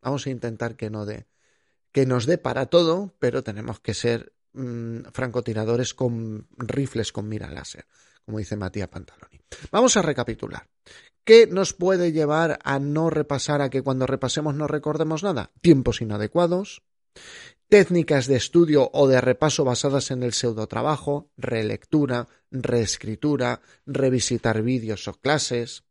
vamos 0.00 0.26
a 0.26 0.30
intentar 0.30 0.76
que 0.76 0.90
no 0.90 1.06
dé, 1.06 1.28
que 1.92 2.06
nos 2.06 2.26
dé 2.26 2.38
para 2.38 2.66
todo, 2.66 3.14
pero 3.18 3.44
tenemos 3.44 3.80
que 3.80 3.94
ser 3.94 4.32
mm, 4.54 5.10
francotiradores 5.12 5.94
con 5.94 6.48
rifles 6.56 7.12
con 7.12 7.28
mira 7.28 7.50
láser, 7.50 7.86
como 8.24 8.38
dice 8.38 8.56
Matías 8.56 8.88
Pantaloni. 8.88 9.40
Vamos 9.70 9.96
a 9.96 10.02
recapitular. 10.02 10.68
¿Qué 11.24 11.46
nos 11.46 11.72
puede 11.72 12.10
llevar 12.10 12.58
a 12.64 12.80
no 12.80 13.08
repasar, 13.08 13.60
a 13.60 13.70
que 13.70 13.82
cuando 13.82 14.06
repasemos 14.06 14.54
no 14.54 14.66
recordemos 14.66 15.22
nada? 15.22 15.52
Tiempos 15.60 16.00
inadecuados, 16.00 16.82
técnicas 17.68 18.26
de 18.26 18.36
estudio 18.36 18.90
o 18.92 19.06
de 19.06 19.20
repaso 19.20 19.64
basadas 19.64 20.10
en 20.10 20.24
el 20.24 20.32
pseudotrabajo, 20.32 21.30
relectura, 21.36 22.26
reescritura, 22.50 23.60
revisitar 23.86 24.62
vídeos 24.62 25.06
o 25.06 25.14
clases, 25.14 25.84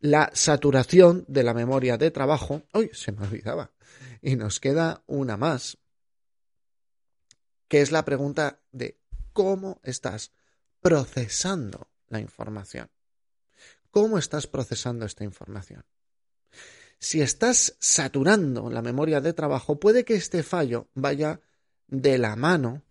la 0.00 0.30
saturación 0.34 1.24
de 1.28 1.42
la 1.42 1.54
memoria 1.54 1.96
de 1.96 2.10
trabajo. 2.10 2.62
¡Uy! 2.74 2.90
Se 2.92 3.12
me 3.12 3.26
olvidaba. 3.26 3.72
Y 4.26 4.36
nos 4.36 4.58
queda 4.58 5.04
una 5.06 5.36
más, 5.36 5.76
que 7.68 7.82
es 7.82 7.92
la 7.92 8.06
pregunta 8.06 8.58
de 8.72 8.98
cómo 9.34 9.82
estás 9.82 10.32
procesando 10.80 11.88
la 12.08 12.20
información. 12.20 12.88
¿Cómo 13.90 14.16
estás 14.16 14.46
procesando 14.46 15.04
esta 15.04 15.24
información? 15.24 15.84
Si 16.98 17.20
estás 17.20 17.76
saturando 17.78 18.70
la 18.70 18.80
memoria 18.80 19.20
de 19.20 19.34
trabajo, 19.34 19.78
puede 19.78 20.06
que 20.06 20.14
este 20.14 20.42
fallo 20.42 20.88
vaya 20.94 21.42
de 21.86 22.16
la 22.16 22.34
mano, 22.34 22.82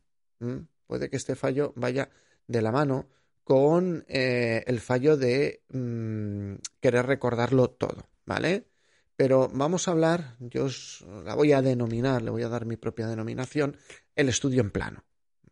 puede 0.86 1.10
que 1.10 1.18
este 1.18 1.36
fallo 1.36 1.74
vaya 1.76 2.12
de 2.46 2.62
la 2.62 2.72
mano 2.72 3.10
con 3.44 4.06
eh, 4.08 4.64
el 4.68 4.80
fallo 4.80 5.18
de 5.18 5.64
mm, 5.70 6.58
querer 6.80 7.08
recordarlo 7.08 7.72
todo, 7.72 8.08
¿vale? 8.24 8.68
Pero 9.16 9.50
vamos 9.54 9.88
a 9.88 9.92
hablar, 9.92 10.36
yo 10.40 10.66
os 10.66 11.06
la 11.24 11.36
voy 11.36 11.52
a 11.52 11.62
denominar, 11.62 12.22
le 12.22 12.32
voy 12.32 12.44
a 12.44 12.50
dar 12.50 12.66
mi 12.66 12.78
propia 12.78 13.08
denominación, 13.08 13.78
el 14.16 14.30
estudio 14.30 14.62
en 14.62 14.72
plano, 14.72 15.04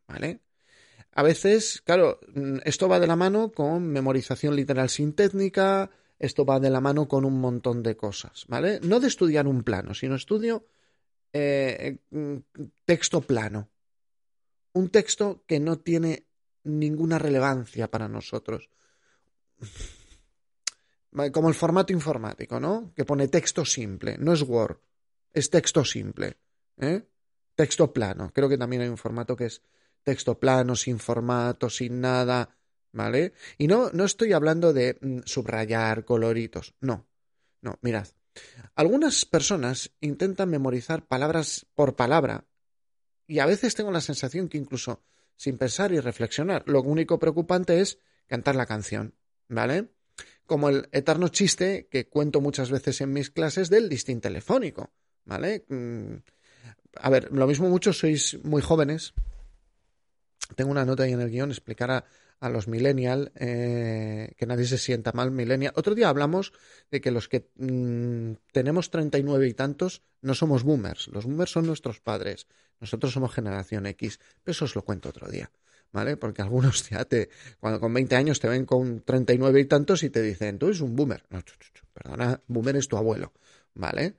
¿vale? 0.08 0.41
A 1.13 1.24
veces, 1.24 1.82
claro, 1.82 2.20
mm, 2.34 2.60
esto 2.63 2.88
va 2.88 3.00
de 3.00 3.08
la 3.08 3.15
mano 3.15 3.51
con 3.51 3.88
memorización 3.88 4.56
literal 4.56 4.89
sin 4.89 5.13
técnica, 5.13 5.91
esto 6.18 6.46
va 6.46 6.60
de 6.60 6.70
la 6.70 6.82
mano 6.82 7.08
con 7.08 7.25
un 7.25 7.39
montón 7.39 7.84
de 7.84 7.98
cosas, 7.98 8.46
¿vale? 8.48 8.80
No 8.82 9.00
de 9.00 9.08
estudiar 9.08 9.48
un 9.48 9.63
plano, 9.63 9.94
sino 9.94 10.15
estudio 10.15 10.65
eh, 11.34 11.98
mm, 12.10 12.38
texto 12.86 13.22
plano. 13.22 13.70
Un 14.74 14.89
texto 14.89 15.44
que 15.48 15.60
no 15.60 15.80
tiene 15.80 16.27
ninguna 16.63 17.20
relevancia 17.20 17.89
para 17.89 18.08
nosotros. 18.08 18.70
Como 21.32 21.50
el 21.50 21.56
formato 21.56 21.91
informático, 21.91 22.60
¿no? 22.60 22.94
Que 22.96 23.06
pone 23.06 23.27
texto 23.27 23.65
simple, 23.65 24.18
no 24.18 24.34
es 24.34 24.44
Word, 24.44 24.77
es 25.34 25.50
texto 25.50 25.84
simple. 25.84 26.38
¿eh? 26.77 27.03
Texto 27.56 27.91
plano. 27.91 28.32
Creo 28.34 28.50
que 28.50 28.58
también 28.58 28.82
hay 28.84 28.88
un 28.88 28.98
formato 28.98 29.36
que 29.36 29.46
es 29.46 29.62
texto 30.03 30.39
plano, 30.39 30.75
sin 30.75 31.00
formato, 31.00 31.70
sin 31.70 32.01
nada, 32.01 32.50
¿vale? 32.91 33.34
Y 33.58 33.68
no, 33.68 33.89
no 33.91 34.06
estoy 34.06 34.34
hablando 34.34 34.74
de 34.74 34.98
mm, 35.00 35.20
subrayar 35.25 36.06
coloritos, 36.06 36.74
no, 36.80 37.08
no, 37.62 37.77
mirad. 37.82 38.08
Algunas 38.75 39.25
personas 39.25 39.91
intentan 40.00 40.50
memorizar 40.50 41.06
palabras 41.06 41.68
por 41.75 41.96
palabra 41.96 42.46
y 43.27 43.39
a 43.39 43.46
veces 43.46 43.75
tengo 43.75 43.91
la 43.91 44.01
sensación 44.01 44.48
que 44.48 44.58
incluso 44.58 45.03
sin 45.36 45.58
pensar 45.58 45.91
y 45.91 46.00
reflexionar. 46.00 46.63
Lo 46.68 46.82
único 46.82 47.20
preocupante 47.20 47.82
es 47.82 48.00
cantar 48.27 48.56
la 48.56 48.65
canción, 48.65 49.15
¿vale? 49.50 49.89
Como 50.45 50.69
el 50.69 50.87
eterno 50.91 51.29
chiste 51.29 51.87
que 51.89 52.07
cuento 52.07 52.41
muchas 52.41 52.71
veces 52.71 53.01
en 53.01 53.13
mis 53.13 53.29
clases 53.29 53.69
del 53.69 53.89
listín 53.89 54.21
telefónico, 54.21 54.91
¿vale? 55.25 55.65
Mm, 55.67 56.15
a 56.95 57.09
ver, 57.09 57.31
lo 57.31 57.47
mismo 57.47 57.69
muchos 57.69 57.99
sois 57.99 58.37
muy 58.43 58.61
jóvenes. 58.61 59.13
Tengo 60.55 60.71
una 60.71 60.85
nota 60.85 61.03
ahí 61.03 61.13
en 61.13 61.21
el 61.21 61.29
guion, 61.29 61.51
explicar 61.51 61.91
a, 61.91 62.05
a 62.41 62.49
los 62.49 62.67
millennial, 62.67 63.31
eh, 63.35 64.33
que 64.35 64.47
nadie 64.47 64.65
se 64.65 64.79
sienta 64.79 65.11
mal 65.13 65.31
millennial. 65.31 65.73
Otro 65.75 65.93
día 65.93 66.09
hablamos 66.09 66.51
de 66.89 66.99
que 66.99 67.11
los 67.11 67.29
que 67.29 67.47
mm, 67.55 68.33
tenemos 68.51 68.89
39 68.89 69.47
y 69.47 69.53
tantos 69.53 70.01
no 70.21 70.33
somos 70.33 70.63
boomers. 70.63 71.07
Los 71.09 71.25
boomers 71.25 71.51
son 71.51 71.67
nuestros 71.67 71.99
padres. 71.99 72.47
Nosotros 72.79 73.13
somos 73.13 73.31
generación 73.31 73.85
X. 73.85 74.19
Pero 74.43 74.53
eso 74.53 74.65
os 74.65 74.75
lo 74.75 74.81
cuento 74.81 75.09
otro 75.09 75.29
día. 75.29 75.51
¿Vale? 75.91 76.17
Porque 76.17 76.41
algunos 76.41 76.89
ya 76.89 77.05
te, 77.05 77.29
cuando 77.60 77.79
con 77.79 77.93
20 77.93 78.15
años 78.15 78.39
te 78.39 78.48
ven 78.48 78.65
con 78.65 79.01
39 79.01 79.60
y 79.60 79.65
tantos 79.65 80.03
y 80.03 80.10
te 80.10 80.21
dicen, 80.21 80.57
tú 80.57 80.67
eres 80.67 80.81
un 80.81 80.95
boomer. 80.95 81.24
No, 81.29 81.41
perdona, 81.93 82.41
boomer 82.48 82.75
es 82.77 82.88
tu 82.88 82.98
abuelo. 82.98 83.33
¿Vale? 83.74 84.15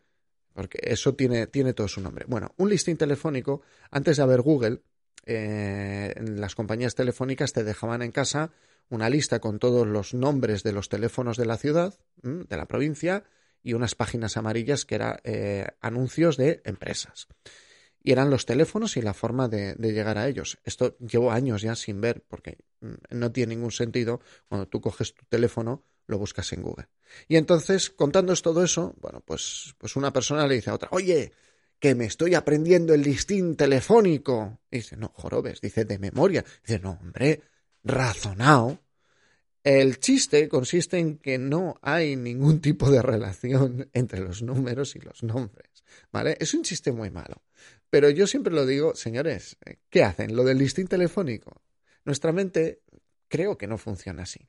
Porque 0.52 0.78
eso 0.82 1.14
tiene, 1.14 1.46
tiene 1.46 1.72
todo 1.72 1.88
su 1.88 2.00
nombre. 2.00 2.26
Bueno, 2.28 2.54
un 2.58 2.68
listing 2.68 2.96
telefónico, 2.96 3.62
antes 3.90 4.18
de 4.18 4.22
haber 4.22 4.42
Google, 4.42 4.82
eh, 5.24 6.14
las 6.20 6.54
compañías 6.54 6.94
telefónicas 6.94 7.52
te 7.52 7.64
dejaban 7.64 8.02
en 8.02 8.12
casa 8.12 8.50
una 8.88 9.08
lista 9.08 9.40
con 9.40 9.58
todos 9.58 9.86
los 9.86 10.12
nombres 10.12 10.62
de 10.62 10.72
los 10.72 10.88
teléfonos 10.88 11.36
de 11.36 11.46
la 11.46 11.56
ciudad, 11.56 11.94
de 12.22 12.56
la 12.56 12.66
provincia, 12.66 13.24
y 13.62 13.74
unas 13.74 13.94
páginas 13.94 14.36
amarillas 14.36 14.84
que 14.84 14.96
eran 14.96 15.16
eh, 15.24 15.66
anuncios 15.80 16.36
de 16.36 16.60
empresas. 16.64 17.28
Y 18.02 18.12
eran 18.12 18.30
los 18.30 18.46
teléfonos 18.46 18.96
y 18.96 19.02
la 19.02 19.14
forma 19.14 19.48
de, 19.48 19.74
llegar 19.78 20.18
a 20.18 20.28
ellos. 20.28 20.58
Esto 20.64 20.96
llevo 20.98 21.30
años 21.30 21.62
ya 21.62 21.76
sin 21.76 22.00
ver, 22.00 22.24
porque 22.26 22.58
no 23.10 23.30
tiene 23.30 23.54
ningún 23.54 23.70
sentido 23.70 24.20
cuando 24.48 24.66
tú 24.66 24.80
coges 24.80 25.14
tu 25.14 25.24
teléfono, 25.26 25.84
lo 26.06 26.18
buscas 26.18 26.52
en 26.52 26.62
Google. 26.62 26.88
Y 27.28 27.36
entonces, 27.36 27.90
contando 27.90 28.34
todo 28.36 28.64
eso, 28.64 28.94
bueno, 29.00 29.22
pues, 29.24 29.74
pues 29.78 29.94
una 29.94 30.12
persona 30.12 30.46
le 30.46 30.56
dice 30.56 30.70
a 30.70 30.74
otra, 30.74 30.88
oye, 30.90 31.32
que 31.78 31.94
me 31.94 32.04
estoy 32.04 32.34
aprendiendo 32.34 32.94
el 32.94 33.02
listín 33.02 33.56
telefónico. 33.56 34.60
dice, 34.70 34.96
no, 34.96 35.12
jorobes, 35.14 35.60
dice 35.60 35.84
de 35.84 35.98
memoria. 35.98 36.44
Dice, 36.64 36.78
no, 36.78 36.98
hombre, 37.00 37.40
razonado. 37.82 38.78
El 39.64 40.00
chiste 40.00 40.48
consiste 40.48 40.98
en 40.98 41.18
que 41.18 41.38
no 41.38 41.78
hay 41.82 42.16
ningún 42.16 42.60
tipo 42.60 42.90
de 42.90 43.02
relación 43.02 43.88
entre 43.94 44.20
los 44.20 44.42
números 44.42 44.96
y 44.96 45.00
los 45.00 45.22
nombres, 45.22 45.84
¿vale? 46.10 46.36
Es 46.40 46.54
un 46.54 46.62
chiste 46.62 46.92
muy 46.92 47.10
malo. 47.10 47.42
Pero 47.92 48.08
yo 48.08 48.26
siempre 48.26 48.54
lo 48.54 48.64
digo, 48.64 48.94
señores, 48.94 49.58
¿qué 49.90 50.02
hacen? 50.02 50.34
Lo 50.34 50.44
del 50.44 50.56
listín 50.56 50.88
telefónico. 50.88 51.60
Nuestra 52.06 52.32
mente 52.32 52.80
creo 53.28 53.58
que 53.58 53.66
no 53.66 53.76
funciona 53.76 54.22
así. 54.22 54.48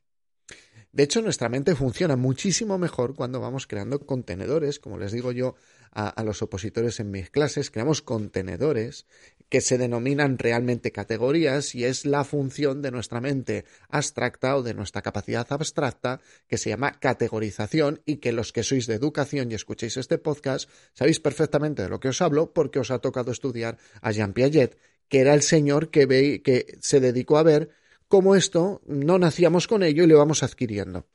De 0.92 1.02
hecho, 1.02 1.20
nuestra 1.20 1.50
mente 1.50 1.74
funciona 1.74 2.16
muchísimo 2.16 2.78
mejor 2.78 3.14
cuando 3.14 3.40
vamos 3.40 3.66
creando 3.66 4.00
contenedores, 4.00 4.80
como 4.80 4.96
les 4.96 5.12
digo 5.12 5.30
yo 5.30 5.56
a, 5.94 6.22
los 6.24 6.42
opositores 6.42 6.98
en 6.98 7.10
mis 7.10 7.30
clases, 7.30 7.70
creamos 7.70 8.02
contenedores 8.02 9.06
que 9.48 9.60
se 9.60 9.78
denominan 9.78 10.38
realmente 10.38 10.90
categorías 10.90 11.74
y 11.74 11.84
es 11.84 12.04
la 12.04 12.24
función 12.24 12.82
de 12.82 12.90
nuestra 12.90 13.20
mente 13.20 13.64
abstracta 13.88 14.56
o 14.56 14.62
de 14.62 14.74
nuestra 14.74 15.02
capacidad 15.02 15.46
abstracta 15.50 16.20
que 16.48 16.58
se 16.58 16.70
llama 16.70 16.98
categorización 16.98 18.02
y 18.04 18.16
que 18.16 18.32
los 18.32 18.52
que 18.52 18.64
sois 18.64 18.86
de 18.86 18.94
educación 18.94 19.52
y 19.52 19.54
escuchéis 19.54 19.96
este 19.96 20.18
podcast 20.18 20.68
sabéis 20.92 21.20
perfectamente 21.20 21.82
de 21.82 21.88
lo 21.88 22.00
que 22.00 22.08
os 22.08 22.20
hablo 22.20 22.52
porque 22.52 22.80
os 22.80 22.90
ha 22.90 22.98
tocado 22.98 23.30
estudiar 23.30 23.78
a 24.00 24.10
Jean 24.10 24.32
Piaget, 24.32 24.76
que 25.08 25.20
era 25.20 25.34
el 25.34 25.42
señor 25.42 25.90
que, 25.90 26.06
ve, 26.06 26.42
que 26.42 26.76
se 26.80 26.98
dedicó 26.98 27.38
a 27.38 27.44
ver 27.44 27.70
como 28.08 28.34
esto 28.34 28.82
no 28.86 29.18
nacíamos 29.18 29.68
con 29.68 29.82
ello 29.82 30.02
y 30.02 30.06
lo 30.08 30.18
vamos 30.18 30.42
adquiriendo. 30.42 31.06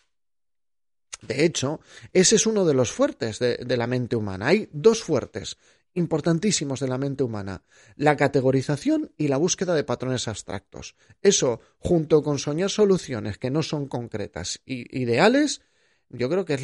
De 1.21 1.43
hecho, 1.45 1.81
ese 2.13 2.35
es 2.37 2.45
uno 2.45 2.65
de 2.65 2.73
los 2.73 2.91
fuertes 2.91 3.39
de, 3.39 3.77
la 3.77 3.87
mente 3.87 4.15
humana. 4.15 4.47
Hay 4.47 4.69
dos 4.71 5.03
fuertes 5.03 5.57
importantísimos 5.93 6.79
de 6.79 6.87
la 6.87 6.97
mente 6.97 7.23
humana, 7.23 7.63
la 7.95 8.15
categorización 8.15 9.11
y 9.17 9.27
la 9.27 9.37
búsqueda 9.37 9.75
de 9.75 9.83
patrones 9.83 10.27
abstractos. 10.27 10.95
Eso, 11.21 11.59
junto 11.77 12.23
con 12.23 12.39
soñar 12.39 12.69
soluciones 12.69 13.37
que 13.37 13.49
no 13.49 13.63
son 13.63 13.87
concretas 13.87 14.61
y 14.65 14.97
ideales, 14.97 15.61
yo 16.09 16.29
creo 16.29 16.45
que 16.45 16.53
es 16.55 16.63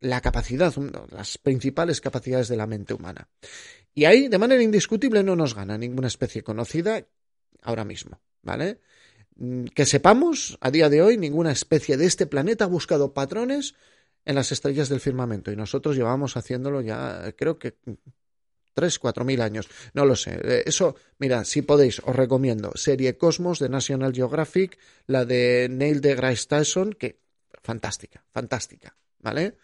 la 0.00 0.20
capacidad, 0.20 0.72
las 1.10 1.38
principales 1.38 2.00
capacidades 2.00 2.48
de 2.48 2.56
la 2.56 2.66
mente 2.66 2.94
humana. 2.94 3.28
Y 3.94 4.04
ahí, 4.04 4.28
de 4.28 4.38
manera 4.38 4.62
indiscutible, 4.62 5.22
no 5.22 5.36
nos 5.36 5.54
gana 5.54 5.76
ninguna 5.76 6.08
especie 6.08 6.42
conocida 6.42 7.04
ahora 7.62 7.84
mismo, 7.84 8.20
¿vale? 8.42 8.80
Mm, 9.42 9.64
que 9.74 9.86
sepamos, 9.86 10.56
a 10.60 10.70
día 10.70 10.88
de 10.88 11.02
hoy, 11.02 11.18
ninguna 11.18 11.50
especie 11.50 11.96
de 11.96 12.06
este 12.06 12.26
planeta 12.26 12.64
ha 12.64 12.68
buscado 12.68 13.12
patrones 13.12 13.74
en 14.24 14.36
las 14.36 14.52
estrellas 14.52 14.88
del 14.88 15.00
firmamento 15.00 15.50
y 15.50 15.56
nosotros 15.56 15.96
llevamos 15.96 16.36
haciéndolo 16.36 16.80
ya, 16.80 17.34
creo 17.36 17.58
que 17.58 17.74
tres, 18.72 19.00
cuatro 19.00 19.24
mil 19.24 19.40
años. 19.40 19.68
No 19.94 20.06
lo 20.06 20.14
sé. 20.14 20.38
Eh, 20.44 20.62
eso, 20.66 20.94
mira, 21.18 21.44
si 21.44 21.62
podéis, 21.62 22.00
os 22.04 22.14
recomiendo. 22.14 22.70
Serie 22.76 23.16
Cosmos 23.16 23.58
de 23.58 23.68
National 23.68 24.14
Geographic, 24.14 24.78
la 25.08 25.24
de 25.24 25.66
Neil 25.68 26.00
deGrasse 26.00 26.46
Tyson, 26.46 26.92
que 26.92 27.18
fantástica, 27.64 28.24
fantástica, 28.30 28.96
¿vale? 29.18 29.56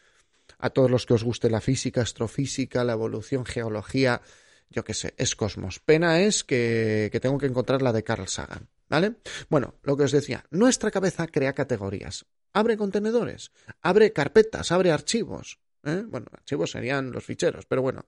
A 0.58 0.70
todos 0.70 0.90
los 0.90 1.06
que 1.06 1.14
os 1.14 1.22
guste 1.22 1.50
la 1.50 1.60
física, 1.60 2.02
astrofísica, 2.02 2.82
la 2.82 2.94
evolución, 2.94 3.46
geología, 3.46 4.22
yo 4.70 4.82
qué 4.82 4.92
sé, 4.92 5.14
es 5.18 5.36
Cosmos. 5.36 5.78
Pena 5.78 6.20
es 6.20 6.42
que, 6.42 7.10
que 7.12 7.20
tengo 7.20 7.38
que 7.38 7.46
encontrar 7.46 7.80
la 7.80 7.92
de 7.92 8.02
Carl 8.02 8.26
Sagan. 8.26 8.68
¿Vale? 8.88 9.16
Bueno, 9.48 9.74
lo 9.82 9.96
que 9.96 10.04
os 10.04 10.12
decía, 10.12 10.44
nuestra 10.50 10.90
cabeza 10.90 11.26
crea 11.26 11.52
categorías, 11.52 12.26
abre 12.52 12.76
contenedores, 12.76 13.52
abre 13.82 14.12
carpetas, 14.12 14.72
abre 14.72 14.92
archivos. 14.92 15.60
¿eh? 15.84 16.04
Bueno, 16.06 16.26
archivos 16.32 16.70
serían 16.70 17.12
los 17.12 17.24
ficheros, 17.24 17.66
pero 17.66 17.82
bueno. 17.82 18.06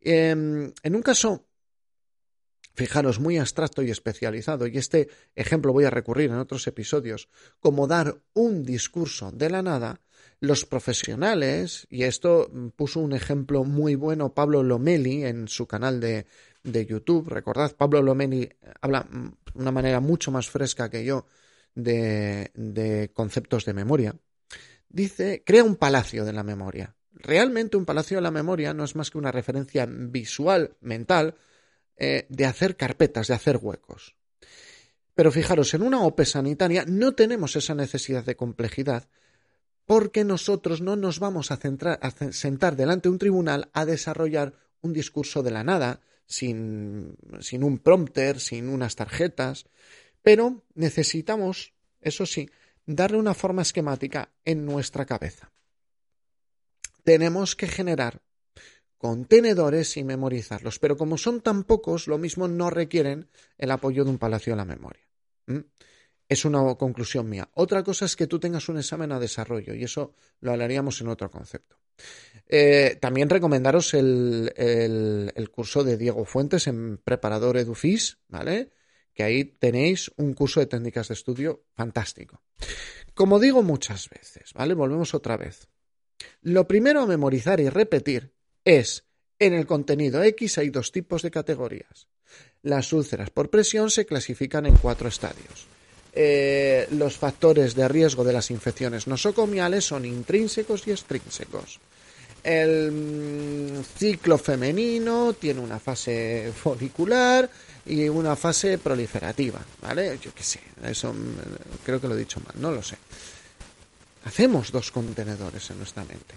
Em, 0.00 0.72
en 0.82 0.96
un 0.96 1.02
caso, 1.02 1.46
fijaros, 2.74 3.20
muy 3.20 3.38
abstracto 3.38 3.82
y 3.82 3.90
especializado, 3.90 4.66
y 4.66 4.76
este 4.76 5.08
ejemplo 5.36 5.72
voy 5.72 5.84
a 5.84 5.90
recurrir 5.90 6.30
en 6.30 6.38
otros 6.38 6.66
episodios, 6.66 7.28
como 7.60 7.86
dar 7.86 8.16
un 8.34 8.64
discurso 8.64 9.30
de 9.30 9.50
la 9.50 9.62
nada, 9.62 10.00
los 10.40 10.64
profesionales, 10.64 11.86
y 11.88 12.02
esto 12.02 12.50
puso 12.74 12.98
un 12.98 13.12
ejemplo 13.12 13.62
muy 13.62 13.94
bueno 13.94 14.34
Pablo 14.34 14.64
Lomeli 14.64 15.24
en 15.24 15.46
su 15.46 15.68
canal 15.68 16.00
de, 16.00 16.26
de 16.64 16.86
YouTube, 16.86 17.28
recordad, 17.28 17.76
Pablo 17.76 18.02
Lomeli 18.02 18.50
habla 18.80 19.06
de 19.10 19.41
una 19.54 19.72
manera 19.72 20.00
mucho 20.00 20.30
más 20.30 20.48
fresca 20.48 20.90
que 20.90 21.04
yo 21.04 21.26
de, 21.74 22.50
de 22.54 23.10
conceptos 23.12 23.64
de 23.64 23.74
memoria, 23.74 24.16
dice, 24.88 25.42
crea 25.44 25.64
un 25.64 25.76
palacio 25.76 26.24
de 26.24 26.32
la 26.32 26.42
memoria. 26.42 26.94
Realmente 27.12 27.76
un 27.76 27.84
palacio 27.84 28.16
de 28.16 28.22
la 28.22 28.30
memoria 28.30 28.74
no 28.74 28.84
es 28.84 28.96
más 28.96 29.10
que 29.10 29.18
una 29.18 29.32
referencia 29.32 29.86
visual, 29.86 30.76
mental, 30.80 31.36
eh, 31.96 32.26
de 32.28 32.46
hacer 32.46 32.76
carpetas, 32.76 33.28
de 33.28 33.34
hacer 33.34 33.58
huecos. 33.60 34.16
Pero 35.14 35.30
fijaros, 35.30 35.74
en 35.74 35.82
una 35.82 36.02
OPE 36.02 36.24
sanitaria 36.24 36.84
no 36.86 37.12
tenemos 37.12 37.54
esa 37.54 37.74
necesidad 37.74 38.24
de 38.24 38.36
complejidad 38.36 39.08
porque 39.84 40.24
nosotros 40.24 40.80
no 40.80 40.96
nos 40.96 41.18
vamos 41.18 41.50
a, 41.50 41.56
centrar, 41.56 41.98
a 42.02 42.10
sentar 42.32 42.76
delante 42.76 43.08
de 43.08 43.12
un 43.12 43.18
tribunal 43.18 43.68
a 43.72 43.84
desarrollar 43.84 44.54
un 44.80 44.92
discurso 44.92 45.42
de 45.42 45.50
la 45.50 45.64
nada, 45.64 46.00
sin, 46.32 47.14
sin 47.40 47.62
un 47.62 47.78
prompter, 47.78 48.40
sin 48.40 48.68
unas 48.68 48.96
tarjetas, 48.96 49.66
pero 50.22 50.64
necesitamos, 50.74 51.74
eso 52.00 52.24
sí, 52.24 52.48
darle 52.86 53.18
una 53.18 53.34
forma 53.34 53.62
esquemática 53.62 54.30
en 54.44 54.64
nuestra 54.64 55.04
cabeza. 55.04 55.52
Tenemos 57.04 57.54
que 57.54 57.68
generar 57.68 58.22
contenedores 58.96 59.96
y 59.96 60.04
memorizarlos, 60.04 60.78
pero 60.78 60.96
como 60.96 61.18
son 61.18 61.40
tan 61.42 61.64
pocos, 61.64 62.06
lo 62.06 62.16
mismo 62.16 62.48
no 62.48 62.70
requieren 62.70 63.28
el 63.58 63.70
apoyo 63.70 64.04
de 64.04 64.10
un 64.10 64.18
palacio 64.18 64.52
de 64.52 64.56
la 64.56 64.64
memoria. 64.64 65.02
Es 66.28 66.44
una 66.46 66.74
conclusión 66.76 67.28
mía. 67.28 67.50
Otra 67.54 67.82
cosa 67.82 68.06
es 68.06 68.16
que 68.16 68.26
tú 68.26 68.38
tengas 68.38 68.68
un 68.70 68.78
examen 68.78 69.12
a 69.12 69.20
desarrollo 69.20 69.74
y 69.74 69.84
eso 69.84 70.14
lo 70.40 70.52
hablaríamos 70.52 71.00
en 71.02 71.08
otro 71.08 71.30
concepto. 71.30 71.81
Eh, 72.48 72.98
también 73.00 73.30
recomendaros 73.30 73.94
el, 73.94 74.52
el, 74.56 75.50
curso 75.50 75.84
de 75.84 75.96
Diego 75.96 76.24
Fuentes 76.24 76.66
en 76.66 76.98
Preparador 76.98 77.56
Edufis, 77.56 78.18
¿vale? 78.28 78.70
que 79.14 79.22
ahí 79.22 79.44
tenéis 79.44 80.10
un 80.16 80.34
curso 80.34 80.60
de 80.60 80.66
técnicas 80.66 81.08
de 81.08 81.14
estudio 81.14 81.64
fantástico. 81.74 82.42
Como 83.14 83.38
digo 83.38 83.62
muchas 83.62 84.08
veces, 84.08 84.52
¿vale? 84.54 84.74
Volvemos 84.74 85.14
otra 85.14 85.36
vez. 85.36 85.68
Lo 86.40 86.66
primero 86.66 87.02
a 87.02 87.06
memorizar 87.06 87.60
y 87.60 87.68
repetir 87.68 88.32
es, 88.64 89.04
en 89.38 89.54
el 89.54 89.66
contenido 89.66 90.22
X 90.22 90.58
hay 90.58 90.70
dos 90.70 90.92
tipos 90.92 91.22
de 91.22 91.30
categorías. 91.30 92.08
Las 92.62 92.92
úlceras 92.92 93.30
por 93.30 93.50
presión 93.50 93.90
se 93.90 94.06
clasifican 94.06 94.66
en 94.66 94.76
cuatro 94.76 95.08
estadios. 95.08 95.66
Eh, 96.14 96.86
los 96.92 97.16
factores 97.16 97.74
de 97.74 97.88
riesgo 97.88 98.22
de 98.24 98.32
las 98.32 98.50
infecciones 98.50 99.06
nosocomiales 99.06 99.84
son 99.84 100.04
intrínsecos 100.04 100.86
y 100.86 100.92
extrínsecos. 100.92 101.80
El 102.42 102.90
mm, 102.90 103.82
ciclo 103.96 104.38
femenino 104.38 105.32
tiene 105.34 105.60
una 105.60 105.78
fase 105.78 106.52
folicular, 106.54 107.48
y 107.84 108.08
una 108.08 108.36
fase 108.36 108.78
proliferativa, 108.78 109.60
¿vale? 109.80 110.18
Yo 110.22 110.32
qué 110.34 110.42
sé, 110.42 110.60
eso 110.84 111.12
mm, 111.12 111.84
creo 111.84 112.00
que 112.00 112.08
lo 112.08 112.14
he 112.14 112.18
dicho 112.18 112.40
mal, 112.40 112.54
no 112.56 112.70
lo 112.70 112.82
sé. 112.82 112.96
Hacemos 114.24 114.70
dos 114.70 114.92
contenedores 114.92 115.70
en 115.70 115.78
nuestra 115.78 116.04
mente, 116.04 116.34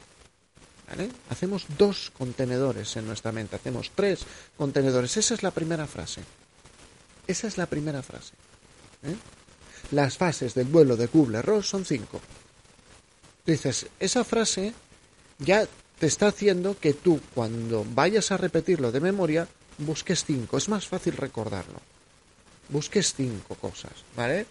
¿vale? 0.87 1.09
Hacemos 1.29 1.65
dos 1.77 2.11
contenedores 2.17 2.95
en 2.95 3.05
nuestra 3.05 3.31
mente, 3.31 3.55
hacemos 3.55 3.91
tres 3.93 4.25
contenedores. 4.57 5.15
Esa 5.17 5.35
es 5.35 5.43
la 5.43 5.51
primera 5.51 5.85
frase. 5.85 6.21
Esa 7.27 7.47
es 7.47 7.57
la 7.57 7.67
primera 7.67 8.01
frase. 8.01 8.33
¿eh? 9.03 9.15
Las 9.91 10.17
fases 10.17 10.55
del 10.55 10.67
vuelo 10.67 10.97
de 10.97 11.07
Kubler-Ross 11.07 11.69
son 11.69 11.85
cinco. 11.85 12.19
Dices, 13.45 13.85
esa 13.99 14.23
frase 14.23 14.73
ya 15.37 15.67
te 15.99 16.07
está 16.07 16.27
haciendo 16.27 16.77
que 16.77 16.93
tú, 16.93 17.19
cuando 17.33 17.85
vayas 17.93 18.31
a 18.31 18.37
repetirlo 18.37 18.91
de 18.91 18.99
memoria, 18.99 19.47
busques 19.77 20.25
cinco, 20.25 20.57
es 20.57 20.69
más 20.69 20.87
fácil 20.87 21.15
recordarlo. 21.17 21.79
Busques 22.69 23.13
cinco 23.13 23.55
cosas, 23.55 23.91
¿vale? 24.15 24.45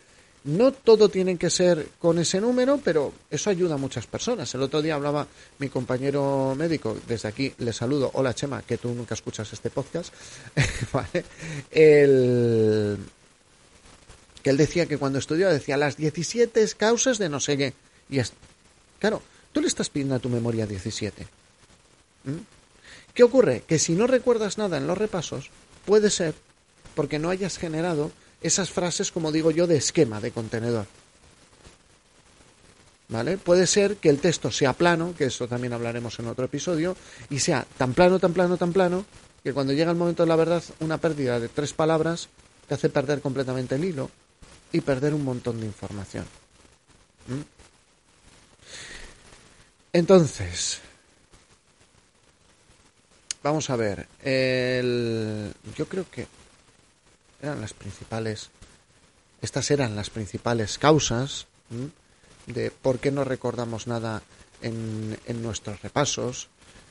No 0.44 0.72
todo 0.72 1.09
tiene 1.09 1.38
que 1.38 1.48
ser 1.48 1.88
con 1.98 2.18
ese 2.18 2.38
número, 2.38 2.78
pero 2.85 3.12
eso 3.30 3.48
ayuda 3.48 3.74
a 3.74 3.78
muchas 3.78 4.07
personas. 4.07 4.54
El 4.54 4.62
otro 4.62 4.83
día 4.83 4.94
hablaba 4.94 5.26
mi 5.59 5.70
compañero 5.70 6.54
médico, 6.57 6.98
desde 7.09 7.28
aquí 7.28 7.54
le 7.59 7.72
saludo, 7.72 8.11
hola 8.12 8.35
Chema, 8.35 8.61
que 8.62 8.76
tú 8.76 8.94
nunca 8.94 9.14
escuchas 9.14 9.50
este 9.52 9.70
podcast, 9.70 10.12
¿vale? 10.92 11.24
El... 11.70 12.98
Que 14.42 14.50
él 14.50 14.57
decía 14.59 14.85
que 14.85 14.98
cuando 14.98 15.18
estudió 15.18 15.48
decía 15.48 15.78
las 15.78 15.96
17 15.96 16.68
causas 16.76 17.16
de 17.16 17.30
no 17.30 17.40
sé 17.40 17.57
qué. 17.57 17.72
Y 18.11 18.18
es... 18.18 18.35
Claro, 18.98 19.22
tú 19.55 19.62
le 19.62 19.69
estás 19.69 19.88
pidiendo 19.88 20.17
a 20.17 20.19
tu 20.19 20.29
memoria 20.29 20.67
17. 20.67 21.27
¿Qué 23.14 23.23
ocurre? 23.23 23.62
Que 23.67 23.79
si 23.79 23.95
no 23.95 24.07
recuerdas 24.07 24.59
nada 24.59 24.77
en 24.77 24.87
los 24.87 24.99
repasos, 24.99 25.51
puede 25.87 26.11
ser 26.11 26.35
porque 26.95 27.19
no 27.19 27.31
hayas 27.31 27.57
generado 27.57 28.11
esas 28.43 28.71
frases, 28.71 29.11
como 29.11 29.33
digo 29.33 29.51
yo, 29.51 29.67
de 29.67 29.77
esquema 29.77 30.21
de 30.21 30.33
contenedor. 30.33 30.87
¿Vale? 33.09 33.38
Puede 33.38 33.67
ser 33.67 33.97
que 33.97 34.09
el 34.09 34.19
texto 34.19 34.51
sea 34.51 34.73
plano, 34.73 35.14
que 35.17 35.27
eso 35.27 35.47
también 35.47 35.73
hablaremos 35.73 36.19
en 36.19 36.27
otro 36.27 36.47
episodio, 36.47 36.97
y 37.31 37.38
sea 37.38 37.67
tan 37.79 37.95
plano, 37.95 38.19
tan 38.19 38.33
plano, 38.33 38.57
tan 38.57 38.73
plano, 38.73 39.05
que 39.45 39.53
cuando 39.53 39.73
llega 39.73 39.93
el 39.93 39.97
momento 39.97 40.25
de 40.25 40.29
la 40.29 40.37
verdad, 40.37 40.64
una 40.81 40.99
pérdida 40.99 41.38
de 41.38 41.49
tres 41.49 41.73
palabras 41.73 42.29
te 42.67 42.75
hace 42.75 42.88
perder 42.88 43.21
completamente 43.21 43.77
el 43.77 43.85
hilo 43.85 44.11
y 44.73 44.81
perder 44.81 45.14
un 45.14 45.23
montón 45.23 45.61
de 45.61 45.67
información. 45.67 46.25
¿Mm? 47.29 47.54
Entonces, 49.94 50.83
Vamos 53.44 53.68
a 53.68 53.76
ver. 53.76 54.07
Yo 55.76 55.87
creo 55.87 56.11
que 56.11 56.26
eran 57.42 57.61
las 57.61 57.74
principales. 57.74 58.48
Estas 59.42 59.70
eran 59.70 59.94
las 59.94 60.09
principales 60.09 60.78
causas 60.78 61.46
de 62.46 62.70
por 62.70 63.00
qué 63.00 63.11
no 63.11 63.22
recordamos 63.22 63.87
nada 63.87 64.22
en, 64.62 65.18
en 65.26 65.42
nuestros 65.42 65.83
repasos, 65.83 66.48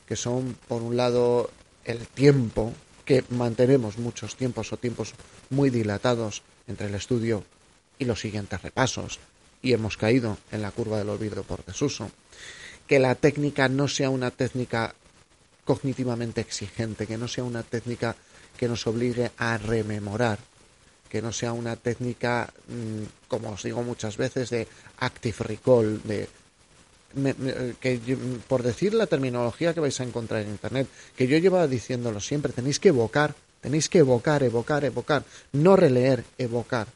que 0.07 0.15
son, 0.15 0.55
por 0.67 0.83
un 0.83 0.95
lado, 0.95 1.49
el 1.85 2.05
tiempo, 2.05 2.71
que 3.03 3.23
mantenemos 3.29 3.97
muchos 3.97 4.35
tiempos 4.35 4.71
o 4.71 4.77
tiempos 4.77 5.13
muy 5.49 5.71
dilatados 5.71 6.43
entre 6.67 6.85
el 6.85 6.93
estudio 6.93 7.43
y 7.97 8.05
los 8.05 8.19
siguientes 8.19 8.61
repasos, 8.61 9.19
y 9.63 9.73
hemos 9.73 9.97
caído 9.97 10.37
en 10.51 10.61
la 10.61 10.69
curva 10.69 10.99
del 10.99 11.09
olvido 11.09 11.41
por 11.41 11.65
desuso. 11.65 12.11
Que 12.88 13.00
la 13.00 13.15
técnica 13.15 13.69
no 13.69 13.88
sea 13.88 14.10
una 14.10 14.32
técnica 14.32 14.93
cognitivamente 15.63 16.41
exigente, 16.41 17.08
que 17.08 17.17
no 17.17 17.28
sea 17.28 17.43
una 17.43 17.63
técnica 17.63 18.15
que 18.58 18.67
nos 18.67 18.86
obligue 18.88 19.32
a 19.38 19.58
rememorar, 19.58 20.39
que 21.10 21.22
no 21.22 21.32
sea 21.32 21.54
una 21.54 21.76
técnica, 21.76 22.52
mm, 22.67 23.28
como 23.28 23.52
os 23.52 23.63
digo 23.63 23.84
muchas 23.84 24.17
veces, 24.17 24.50
de 24.50 24.67
active 25.00 25.38
recall, 25.39 26.02
de 26.04 26.28
que 27.80 28.17
por 28.48 28.63
decir 28.63 28.93
la 28.93 29.06
terminología 29.06 29.74
que 29.74 29.80
vais 29.80 30.00
a 30.00 30.04
encontrar 30.04 30.41
en 30.41 30.50
internet, 30.50 30.88
que 31.15 31.28
yo 31.28 31.38
llevaba 31.38 31.67
diciéndolo 31.67 32.19
siempre, 32.19 32.54
tenéis 32.54 32.80
que 32.80 32.89
evocar, 32.89 33.36
tenéis 33.62 33.88
que 33.88 34.00
evocar, 34.00 34.41
evocar, 34.41 34.84
evocar, 34.84 35.24
no 35.54 35.76
releer, 35.76 36.24
evocar. 36.39 36.88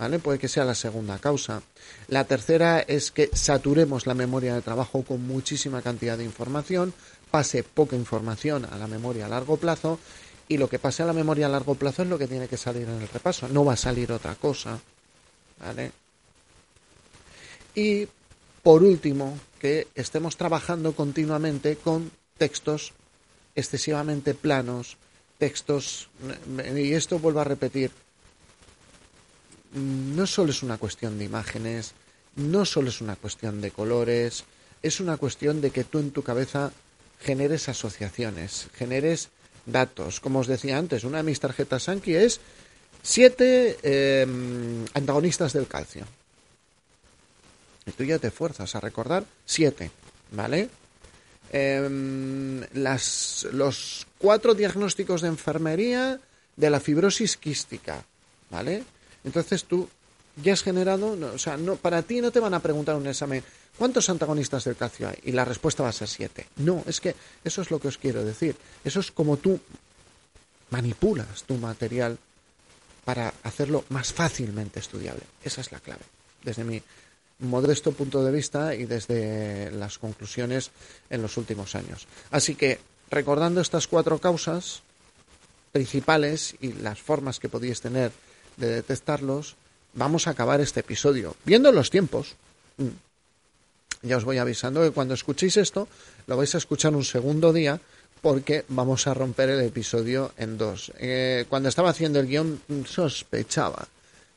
¿Vale? 0.00 0.18
Puede 0.18 0.38
que 0.38 0.48
sea 0.48 0.64
la 0.64 0.74
segunda 0.74 1.18
causa. 1.18 1.60
La 2.08 2.24
tercera 2.24 2.80
es 2.80 3.10
que 3.10 3.28
saturemos 3.34 4.06
la 4.06 4.14
memoria 4.14 4.54
de 4.54 4.62
trabajo 4.62 5.02
con 5.02 5.26
muchísima 5.26 5.82
cantidad 5.82 6.16
de 6.16 6.24
información, 6.24 6.94
pase 7.30 7.62
poca 7.62 7.96
información 7.96 8.64
a 8.64 8.78
la 8.78 8.86
memoria 8.86 9.26
a 9.26 9.28
largo 9.28 9.58
plazo 9.58 9.98
y 10.48 10.56
lo 10.56 10.70
que 10.70 10.78
pase 10.78 11.02
a 11.02 11.06
la 11.06 11.12
memoria 11.12 11.46
a 11.46 11.50
largo 11.50 11.74
plazo 11.74 12.02
es 12.02 12.08
lo 12.08 12.16
que 12.16 12.26
tiene 12.26 12.48
que 12.48 12.56
salir 12.56 12.88
en 12.88 13.02
el 13.02 13.08
repaso, 13.08 13.46
no 13.48 13.62
va 13.62 13.74
a 13.74 13.76
salir 13.76 14.10
otra 14.10 14.36
cosa. 14.36 14.80
¿Vale? 15.60 15.92
Y 17.74 18.08
por 18.62 18.82
último, 18.82 19.38
que 19.58 19.88
estemos 19.94 20.38
trabajando 20.38 20.94
continuamente 20.94 21.76
con 21.76 22.10
textos 22.38 22.94
excesivamente 23.54 24.32
planos, 24.32 24.96
textos, 25.36 26.08
y 26.74 26.94
esto 26.94 27.18
vuelvo 27.18 27.40
a 27.40 27.44
repetir, 27.44 27.90
no 29.72 30.26
solo 30.26 30.50
es 30.50 30.62
una 30.62 30.78
cuestión 30.78 31.18
de 31.18 31.24
imágenes, 31.24 31.92
no 32.36 32.64
solo 32.64 32.88
es 32.88 33.00
una 33.00 33.16
cuestión 33.16 33.60
de 33.60 33.70
colores, 33.70 34.44
es 34.82 35.00
una 35.00 35.16
cuestión 35.16 35.60
de 35.60 35.70
que 35.70 35.84
tú 35.84 35.98
en 35.98 36.10
tu 36.10 36.22
cabeza 36.22 36.72
generes 37.20 37.68
asociaciones, 37.68 38.68
generes 38.74 39.28
datos. 39.66 40.20
Como 40.20 40.40
os 40.40 40.46
decía 40.46 40.78
antes, 40.78 41.04
una 41.04 41.18
de 41.18 41.24
mis 41.24 41.40
tarjetas 41.40 41.88
Anki 41.88 42.14
es 42.14 42.40
Siete 43.02 43.78
em, 43.82 44.84
antagonistas 44.92 45.52
del 45.52 45.66
calcio. 45.66 46.04
Y 47.86 47.92
tú 47.92 48.04
ya 48.04 48.18
te 48.18 48.30
fuerzas 48.30 48.74
a 48.74 48.80
recordar 48.80 49.24
siete, 49.46 49.90
¿vale? 50.32 50.68
Em, 51.50 52.60
las, 52.74 53.46
los 53.52 54.06
cuatro 54.18 54.54
diagnósticos 54.54 55.22
de 55.22 55.28
enfermería 55.28 56.20
de 56.56 56.70
la 56.70 56.78
fibrosis 56.78 57.38
quística, 57.38 58.04
¿vale? 58.50 58.84
Entonces 59.24 59.64
tú 59.64 59.88
ya 60.42 60.52
has 60.52 60.62
generado, 60.62 61.12
o 61.12 61.38
sea, 61.38 61.56
no, 61.56 61.76
para 61.76 62.02
ti 62.02 62.20
no 62.20 62.30
te 62.30 62.40
van 62.40 62.54
a 62.54 62.60
preguntar 62.60 62.96
un 62.96 63.06
examen 63.06 63.42
cuántos 63.76 64.08
antagonistas 64.08 64.64
del 64.64 64.76
calcio 64.76 65.08
hay 65.08 65.18
y 65.24 65.32
la 65.32 65.44
respuesta 65.44 65.82
va 65.82 65.90
a 65.90 65.92
ser 65.92 66.08
siete. 66.08 66.46
No, 66.56 66.82
es 66.86 67.00
que 67.00 67.14
eso 67.44 67.62
es 67.62 67.70
lo 67.70 67.78
que 67.78 67.88
os 67.88 67.98
quiero 67.98 68.24
decir. 68.24 68.56
Eso 68.84 69.00
es 69.00 69.10
como 69.10 69.36
tú 69.36 69.60
manipulas 70.70 71.42
tu 71.44 71.54
material 71.56 72.18
para 73.04 73.32
hacerlo 73.42 73.84
más 73.88 74.12
fácilmente 74.12 74.80
estudiable. 74.80 75.22
Esa 75.42 75.60
es 75.60 75.72
la 75.72 75.80
clave, 75.80 76.02
desde 76.42 76.64
mi 76.64 76.82
modesto 77.40 77.92
punto 77.92 78.22
de 78.22 78.30
vista 78.30 78.74
y 78.74 78.84
desde 78.84 79.70
las 79.72 79.98
conclusiones 79.98 80.70
en 81.08 81.22
los 81.22 81.36
últimos 81.36 81.74
años. 81.74 82.06
Así 82.30 82.54
que, 82.54 82.78
recordando 83.10 83.60
estas 83.60 83.86
cuatro 83.86 84.18
causas 84.18 84.82
principales 85.72 86.54
y 86.60 86.74
las 86.74 87.00
formas 87.00 87.38
que 87.38 87.48
podéis 87.48 87.80
tener 87.80 88.12
de 88.60 88.70
detectarlos, 88.70 89.56
vamos 89.94 90.26
a 90.26 90.30
acabar 90.30 90.60
este 90.60 90.80
episodio. 90.80 91.34
Viendo 91.44 91.72
los 91.72 91.90
tiempos, 91.90 92.36
mm, 92.76 92.88
ya 94.02 94.16
os 94.16 94.24
voy 94.24 94.38
avisando 94.38 94.82
que 94.82 94.92
cuando 94.92 95.14
escuchéis 95.14 95.56
esto, 95.56 95.88
lo 96.26 96.36
vais 96.36 96.54
a 96.54 96.58
escuchar 96.58 96.94
un 96.94 97.04
segundo 97.04 97.52
día 97.52 97.80
porque 98.20 98.64
vamos 98.68 99.06
a 99.06 99.14
romper 99.14 99.50
el 99.50 99.60
episodio 99.60 100.32
en 100.36 100.58
dos. 100.58 100.92
Eh, 100.98 101.46
cuando 101.48 101.68
estaba 101.68 101.90
haciendo 101.90 102.20
el 102.20 102.26
guion 102.26 102.60
sospechaba 102.86 103.88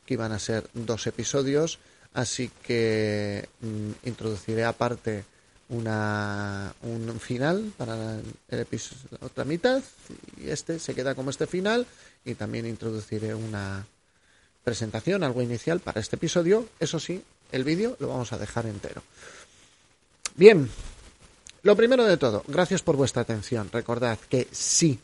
que 0.06 0.14
iban 0.14 0.32
a 0.32 0.38
ser 0.38 0.68
dos 0.74 1.06
episodios, 1.06 1.78
así 2.12 2.50
que 2.62 3.48
mm, 3.60 4.08
introduciré 4.08 4.64
aparte 4.64 5.24
una, 5.68 6.74
un 6.82 7.18
final 7.20 7.72
para 7.76 8.18
el 8.48 8.58
episodio, 8.58 9.18
otra 9.20 9.44
mitad 9.44 9.82
y 10.36 10.50
este 10.50 10.78
se 10.78 10.94
queda 10.94 11.14
como 11.14 11.30
este 11.30 11.46
final 11.46 11.86
y 12.24 12.34
también 12.34 12.66
introduciré 12.66 13.34
una 13.34 13.86
presentación, 14.64 15.22
algo 15.22 15.42
inicial 15.42 15.80
para 15.80 16.00
este 16.00 16.16
episodio. 16.16 16.66
Eso 16.80 16.98
sí, 16.98 17.22
el 17.52 17.64
vídeo 17.64 17.96
lo 18.00 18.08
vamos 18.08 18.32
a 18.32 18.38
dejar 18.38 18.66
entero. 18.66 19.02
Bien, 20.34 20.68
lo 21.62 21.76
primero 21.76 22.04
de 22.04 22.16
todo, 22.16 22.42
gracias 22.48 22.82
por 22.82 22.96
vuestra 22.96 23.22
atención. 23.22 23.68
Recordad 23.72 24.18
que 24.28 24.48
sí, 24.50 24.98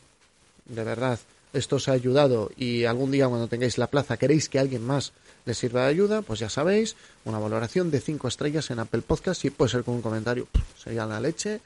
de 0.65 0.83
verdad, 0.83 1.19
esto 1.53 1.77
os 1.77 1.87
ha 1.87 1.93
ayudado 1.93 2.51
y 2.57 2.85
algún 2.85 3.11
día 3.11 3.27
cuando 3.27 3.47
tengáis 3.47 3.77
la 3.77 3.87
plaza 3.87 4.17
queréis 4.17 4.49
que 4.49 4.59
alguien 4.59 4.85
más 4.85 5.11
les 5.45 5.57
sirva 5.57 5.81
de 5.81 5.87
ayuda, 5.87 6.21
pues 6.21 6.39
ya 6.39 6.49
sabéis, 6.49 6.95
una 7.25 7.39
valoración 7.39 7.89
de 7.89 7.99
5 7.99 8.27
estrellas 8.27 8.69
en 8.69 8.79
Apple 8.79 9.01
Podcast 9.01 9.43
y 9.45 9.49
puede 9.49 9.71
ser 9.71 9.83
con 9.83 9.95
un 9.95 10.01
comentario, 10.01 10.47
sería 10.81 11.05
la 11.05 11.19
leche. 11.19 11.61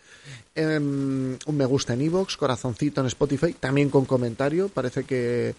Em, 0.55 1.37
un 1.45 1.57
me 1.57 1.65
gusta 1.65 1.93
en 1.93 2.01
iVoox, 2.01 2.37
corazoncito 2.37 3.01
en 3.01 3.07
Spotify, 3.07 3.53
también 3.53 3.89
con 3.89 4.05
comentario. 4.05 4.69
Parece 4.69 5.03
que, 5.03 5.55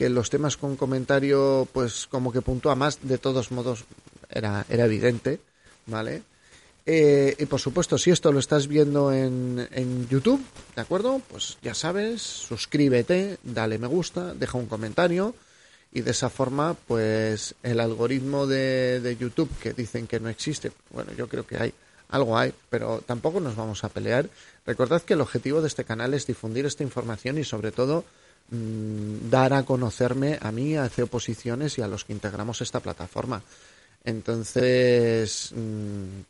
que 0.00 0.08
los 0.08 0.30
temas 0.30 0.56
con 0.56 0.76
comentario, 0.76 1.68
pues 1.74 2.06
como 2.06 2.32
que 2.32 2.40
puntúa 2.40 2.74
más, 2.74 3.00
de 3.02 3.18
todos 3.18 3.52
modos 3.52 3.84
era, 4.30 4.64
era 4.70 4.86
evidente, 4.86 5.40
¿vale? 5.84 6.22
Eh, 6.86 7.36
y 7.38 7.44
por 7.44 7.60
supuesto, 7.60 7.98
si 7.98 8.10
esto 8.10 8.32
lo 8.32 8.38
estás 8.38 8.66
viendo 8.66 9.12
en, 9.12 9.68
en, 9.70 10.08
YouTube, 10.08 10.42
¿de 10.74 10.80
acuerdo? 10.80 11.20
Pues 11.28 11.58
ya 11.60 11.74
sabes, 11.74 12.22
suscríbete, 12.22 13.36
dale 13.42 13.76
me 13.76 13.88
gusta, 13.88 14.32
deja 14.32 14.56
un 14.56 14.68
comentario 14.68 15.34
y 15.92 16.00
de 16.00 16.12
esa 16.12 16.30
forma, 16.30 16.74
pues 16.86 17.54
el 17.62 17.78
algoritmo 17.78 18.46
de, 18.46 19.00
de 19.00 19.16
YouTube 19.18 19.50
que 19.62 19.74
dicen 19.74 20.06
que 20.06 20.18
no 20.18 20.30
existe, 20.30 20.72
bueno, 20.88 21.12
yo 21.12 21.28
creo 21.28 21.46
que 21.46 21.58
hay, 21.58 21.74
algo 22.08 22.38
hay, 22.38 22.54
pero 22.70 23.02
tampoco 23.04 23.38
nos 23.38 23.54
vamos 23.54 23.84
a 23.84 23.90
pelear. 23.90 24.30
Recordad 24.64 25.02
que 25.02 25.12
el 25.12 25.20
objetivo 25.20 25.60
de 25.60 25.68
este 25.68 25.84
canal 25.84 26.14
es 26.14 26.26
difundir 26.26 26.64
esta 26.64 26.84
información 26.84 27.36
y 27.36 27.44
sobre 27.44 27.70
todo 27.70 28.06
dar 28.48 29.52
a 29.52 29.64
conocerme 29.64 30.38
a 30.40 30.50
mí, 30.50 30.76
a 30.76 30.84
hacer 30.84 31.04
oposiciones 31.04 31.78
y 31.78 31.82
a 31.82 31.88
los 31.88 32.04
que 32.04 32.12
integramos 32.12 32.60
esta 32.60 32.80
plataforma. 32.80 33.42
Entonces, 34.04 35.52
mmm, 35.54 36.22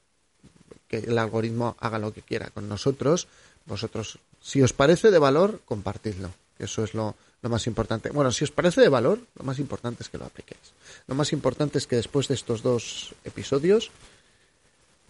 que 0.89 0.99
el 0.99 1.19
algoritmo 1.19 1.77
haga 1.79 1.99
lo 1.99 2.13
que 2.13 2.23
quiera 2.23 2.51
con 2.51 2.69
nosotros. 2.69 3.29
Vosotros, 3.65 4.19
si 4.41 4.61
os 4.61 4.73
parece 4.73 5.11
de 5.11 5.19
valor, 5.19 5.61
compartidlo. 5.65 6.31
Eso 6.59 6.85
es 6.85 6.95
lo, 6.95 7.15
lo 7.43 7.49
más 7.49 7.67
importante. 7.67 8.11
Bueno, 8.11 8.33
si 8.33 8.45
os 8.45 8.51
parece 8.51 8.81
de 8.81 8.89
valor, 8.89 9.21
lo 9.39 9.45
más 9.45 9.59
importante 9.59 10.03
es 10.03 10.09
que 10.09 10.19
lo 10.19 10.27
apliquéis. 10.27 10.75
Lo 11.07 11.15
más 11.15 11.33
importante 11.33 11.79
es 11.79 11.87
que 11.87 11.97
después 11.97 12.29
de 12.29 12.35
estos 12.35 12.63
dos 12.63 13.15
episodios, 13.25 13.91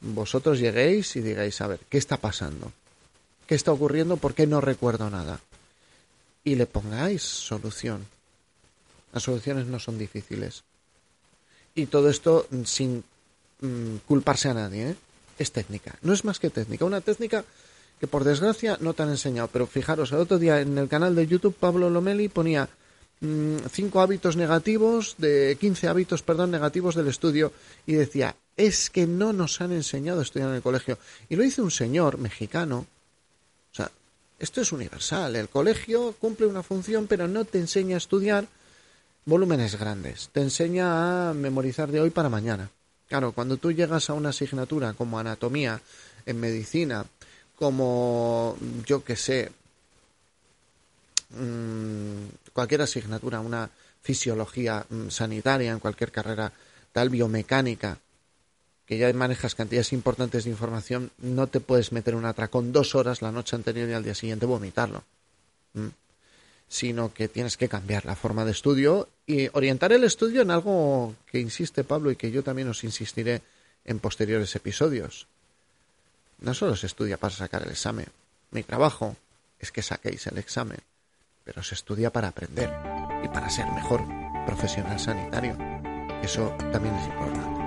vosotros 0.01 0.59
lleguéis 0.59 1.17
y 1.17 1.23
digáis, 1.23 1.61
a 1.61 1.67
ver, 1.67 1.81
¿qué 1.89 1.99
está 1.99 2.19
pasando? 2.19 2.73
¿Qué 3.47 3.55
está 3.55 3.73
ocurriendo? 3.73 4.17
¿Por 4.17 4.35
qué 4.35 4.47
no 4.47 4.61
recuerdo 4.61 5.11
nada? 5.11 5.41
Y 6.45 6.55
le 6.55 6.67
pongáis 6.67 7.23
solución. 7.23 8.07
Las 9.13 9.25
soluciones 9.25 9.67
no 9.67 9.79
son 9.79 9.99
difíciles. 9.99 10.63
Y 11.75 11.87
todo 11.87 12.11
esto 12.11 12.47
sin 12.65 13.05
mmm, 13.61 13.97
culparse 14.07 14.49
a 14.49 14.55
nadie, 14.55 14.91
¿eh? 14.91 14.97
es 15.39 15.53
técnica, 15.53 15.97
no 16.03 16.13
es 16.13 16.25
más 16.25 16.39
que 16.39 16.51
técnica. 16.51 16.85
Una 16.85 17.01
técnica 17.01 17.45
que 17.99 18.07
por 18.07 18.25
desgracia 18.25 18.79
no 18.81 18.95
te 18.95 19.03
han 19.03 19.11
enseñado, 19.11 19.49
pero 19.53 19.67
fijaros, 19.67 20.13
el 20.13 20.19
otro 20.19 20.39
día 20.39 20.61
en 20.61 20.77
el 20.79 20.89
canal 20.89 21.15
de 21.15 21.27
YouTube 21.27 21.55
Pablo 21.55 21.91
Lomeli 21.91 22.29
ponía 22.29 22.69
5 23.21 23.21
mm, 23.23 23.99
hábitos 23.99 24.37
negativos, 24.37 25.17
de 25.19 25.57
15 25.61 25.89
hábitos, 25.89 26.23
perdón, 26.23 26.51
negativos 26.51 26.95
del 26.95 27.09
estudio 27.09 27.53
y 27.87 27.93
decía, 27.93 28.37
es 28.57 28.91
que 28.91 29.07
no 29.07 29.33
nos 29.33 29.61
han 29.61 29.73
enseñado 29.73 30.21
a 30.21 30.23
estudiar 30.23 30.49
en 30.51 30.57
el 30.57 30.63
colegio. 30.63 30.99
Y 31.29 31.37
lo 31.37 31.43
dice 31.43 31.63
un 31.63 31.71
señor 31.71 32.19
mexicano. 32.19 32.87
O 33.73 33.75
sea, 33.75 33.91
esto 34.41 34.63
es 34.63 34.73
universal. 34.73 35.37
El 35.37 35.49
colegio 35.49 36.15
cumple 36.19 36.47
una 36.47 36.63
función, 36.63 37.07
pero 37.07 37.29
no 37.29 37.45
te 37.45 37.59
enseña 37.59 37.97
a 37.97 37.99
estudiar 37.99 38.49
volúmenes 39.27 39.79
grandes. 39.79 40.31
Te 40.33 40.41
enseña 40.41 41.29
a 41.31 41.35
memorizar 41.35 41.93
de 41.93 42.01
hoy 42.01 42.11
para 42.11 42.31
mañana. 42.31 42.71
Claro, 43.09 43.33
cuando 43.33 43.59
tú 43.59 43.71
llegas 43.71 44.09
a 44.09 44.15
una 44.15 44.31
asignatura 44.31 44.95
como 44.95 45.19
anatomía 45.19 45.81
en 46.25 46.41
medicina, 46.41 47.05
como 47.57 48.57
yo 48.87 49.05
que 49.05 49.17
sé, 49.17 49.53
mmm, 51.31 52.29
cualquier 52.53 52.83
asignatura, 52.83 53.41
una 53.41 53.69
fisiología 54.01 54.87
mmm, 54.89 55.09
sanitaria 55.09 55.71
en 55.71 55.81
cualquier 55.81 56.11
carrera, 56.11 56.51
tal 56.93 57.11
biomecánica, 57.11 57.99
que 58.91 58.99
ya 58.99 59.13
manejas 59.13 59.55
cantidades 59.55 59.93
importantes 59.93 60.43
de 60.43 60.51
información, 60.51 61.13
no 61.19 61.47
te 61.47 61.61
puedes 61.61 61.93
meter 61.93 62.17
un 62.17 62.25
atracón 62.25 62.73
dos 62.73 62.97
horas 62.97 63.23
la 63.23 63.31
noche 63.31 63.55
anterior 63.55 63.89
y 63.89 63.93
al 63.93 64.03
día 64.03 64.17
siguiente 64.17 64.47
vomitarlo. 64.47 65.05
Sino 66.69 67.15
que 67.15 67.29
tienes 67.29 67.57
que 67.57 67.69
cambiar 67.69 68.05
la 68.05 68.17
forma 68.17 68.45
de 68.45 68.51
estudio 68.51 69.09
y 69.29 69.49
orientar 69.53 69.93
el 69.93 70.03
estudio 70.03 70.43
en 70.43 70.51
algo 70.51 71.15
que 71.31 71.39
insiste 71.39 71.85
Pablo 71.85 72.11
y 72.11 72.17
que 72.17 72.33
yo 72.33 72.43
también 72.43 72.67
os 72.67 72.83
insistiré 72.83 73.43
en 73.85 74.01
posteriores 74.01 74.57
episodios. 74.57 75.29
No 76.41 76.53
solo 76.53 76.75
se 76.75 76.87
estudia 76.89 77.17
para 77.17 77.33
sacar 77.33 77.63
el 77.63 77.71
examen. 77.71 78.07
Mi 78.51 78.65
trabajo 78.65 79.15
es 79.61 79.71
que 79.71 79.83
saquéis 79.83 80.27
el 80.27 80.39
examen, 80.39 80.81
pero 81.45 81.63
se 81.63 81.77
estudia 81.77 82.11
para 82.11 82.27
aprender 82.27 82.69
y 83.23 83.29
para 83.29 83.51
ser 83.51 83.67
mejor 83.67 84.05
profesional 84.47 84.99
sanitario. 84.99 85.57
Eso 86.25 86.53
también 86.73 86.97
es 86.97 87.07
importante. 87.07 87.60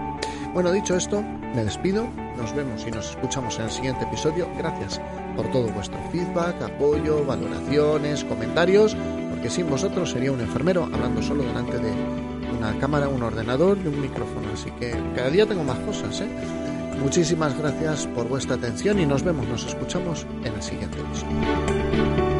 Bueno, 0.53 0.71
dicho 0.71 0.95
esto, 0.95 1.23
me 1.55 1.63
despido. 1.63 2.07
Nos 2.37 2.53
vemos 2.53 2.85
y 2.87 2.91
nos 2.91 3.09
escuchamos 3.09 3.57
en 3.57 3.65
el 3.65 3.71
siguiente 3.71 4.03
episodio. 4.03 4.47
Gracias 4.55 5.01
por 5.35 5.49
todo 5.51 5.67
vuestro 5.69 5.97
feedback, 6.11 6.61
apoyo, 6.61 7.25
valoraciones, 7.25 8.23
comentarios, 8.23 8.95
porque 9.31 9.49
sin 9.49 9.67
vosotros 9.67 10.11
sería 10.11 10.31
un 10.31 10.41
enfermero 10.41 10.83
hablando 10.83 11.23
solo 11.23 11.43
delante 11.43 11.79
de 11.79 11.91
una 12.55 12.77
cámara, 12.77 13.09
un 13.09 13.23
ordenador 13.23 13.79
y 13.83 13.87
un 13.87 13.99
micrófono. 13.99 14.49
Así 14.53 14.69
que 14.79 14.95
cada 15.15 15.31
día 15.31 15.47
tengo 15.47 15.63
más 15.63 15.79
cosas. 15.79 16.21
¿eh? 16.21 16.27
Muchísimas 17.01 17.57
gracias 17.57 18.05
por 18.07 18.27
vuestra 18.27 18.55
atención 18.55 18.99
y 18.99 19.07
nos 19.07 19.23
vemos, 19.23 19.47
nos 19.47 19.65
escuchamos 19.65 20.27
en 20.43 20.53
el 20.53 20.61
siguiente 20.61 20.99
episodio. 20.99 22.32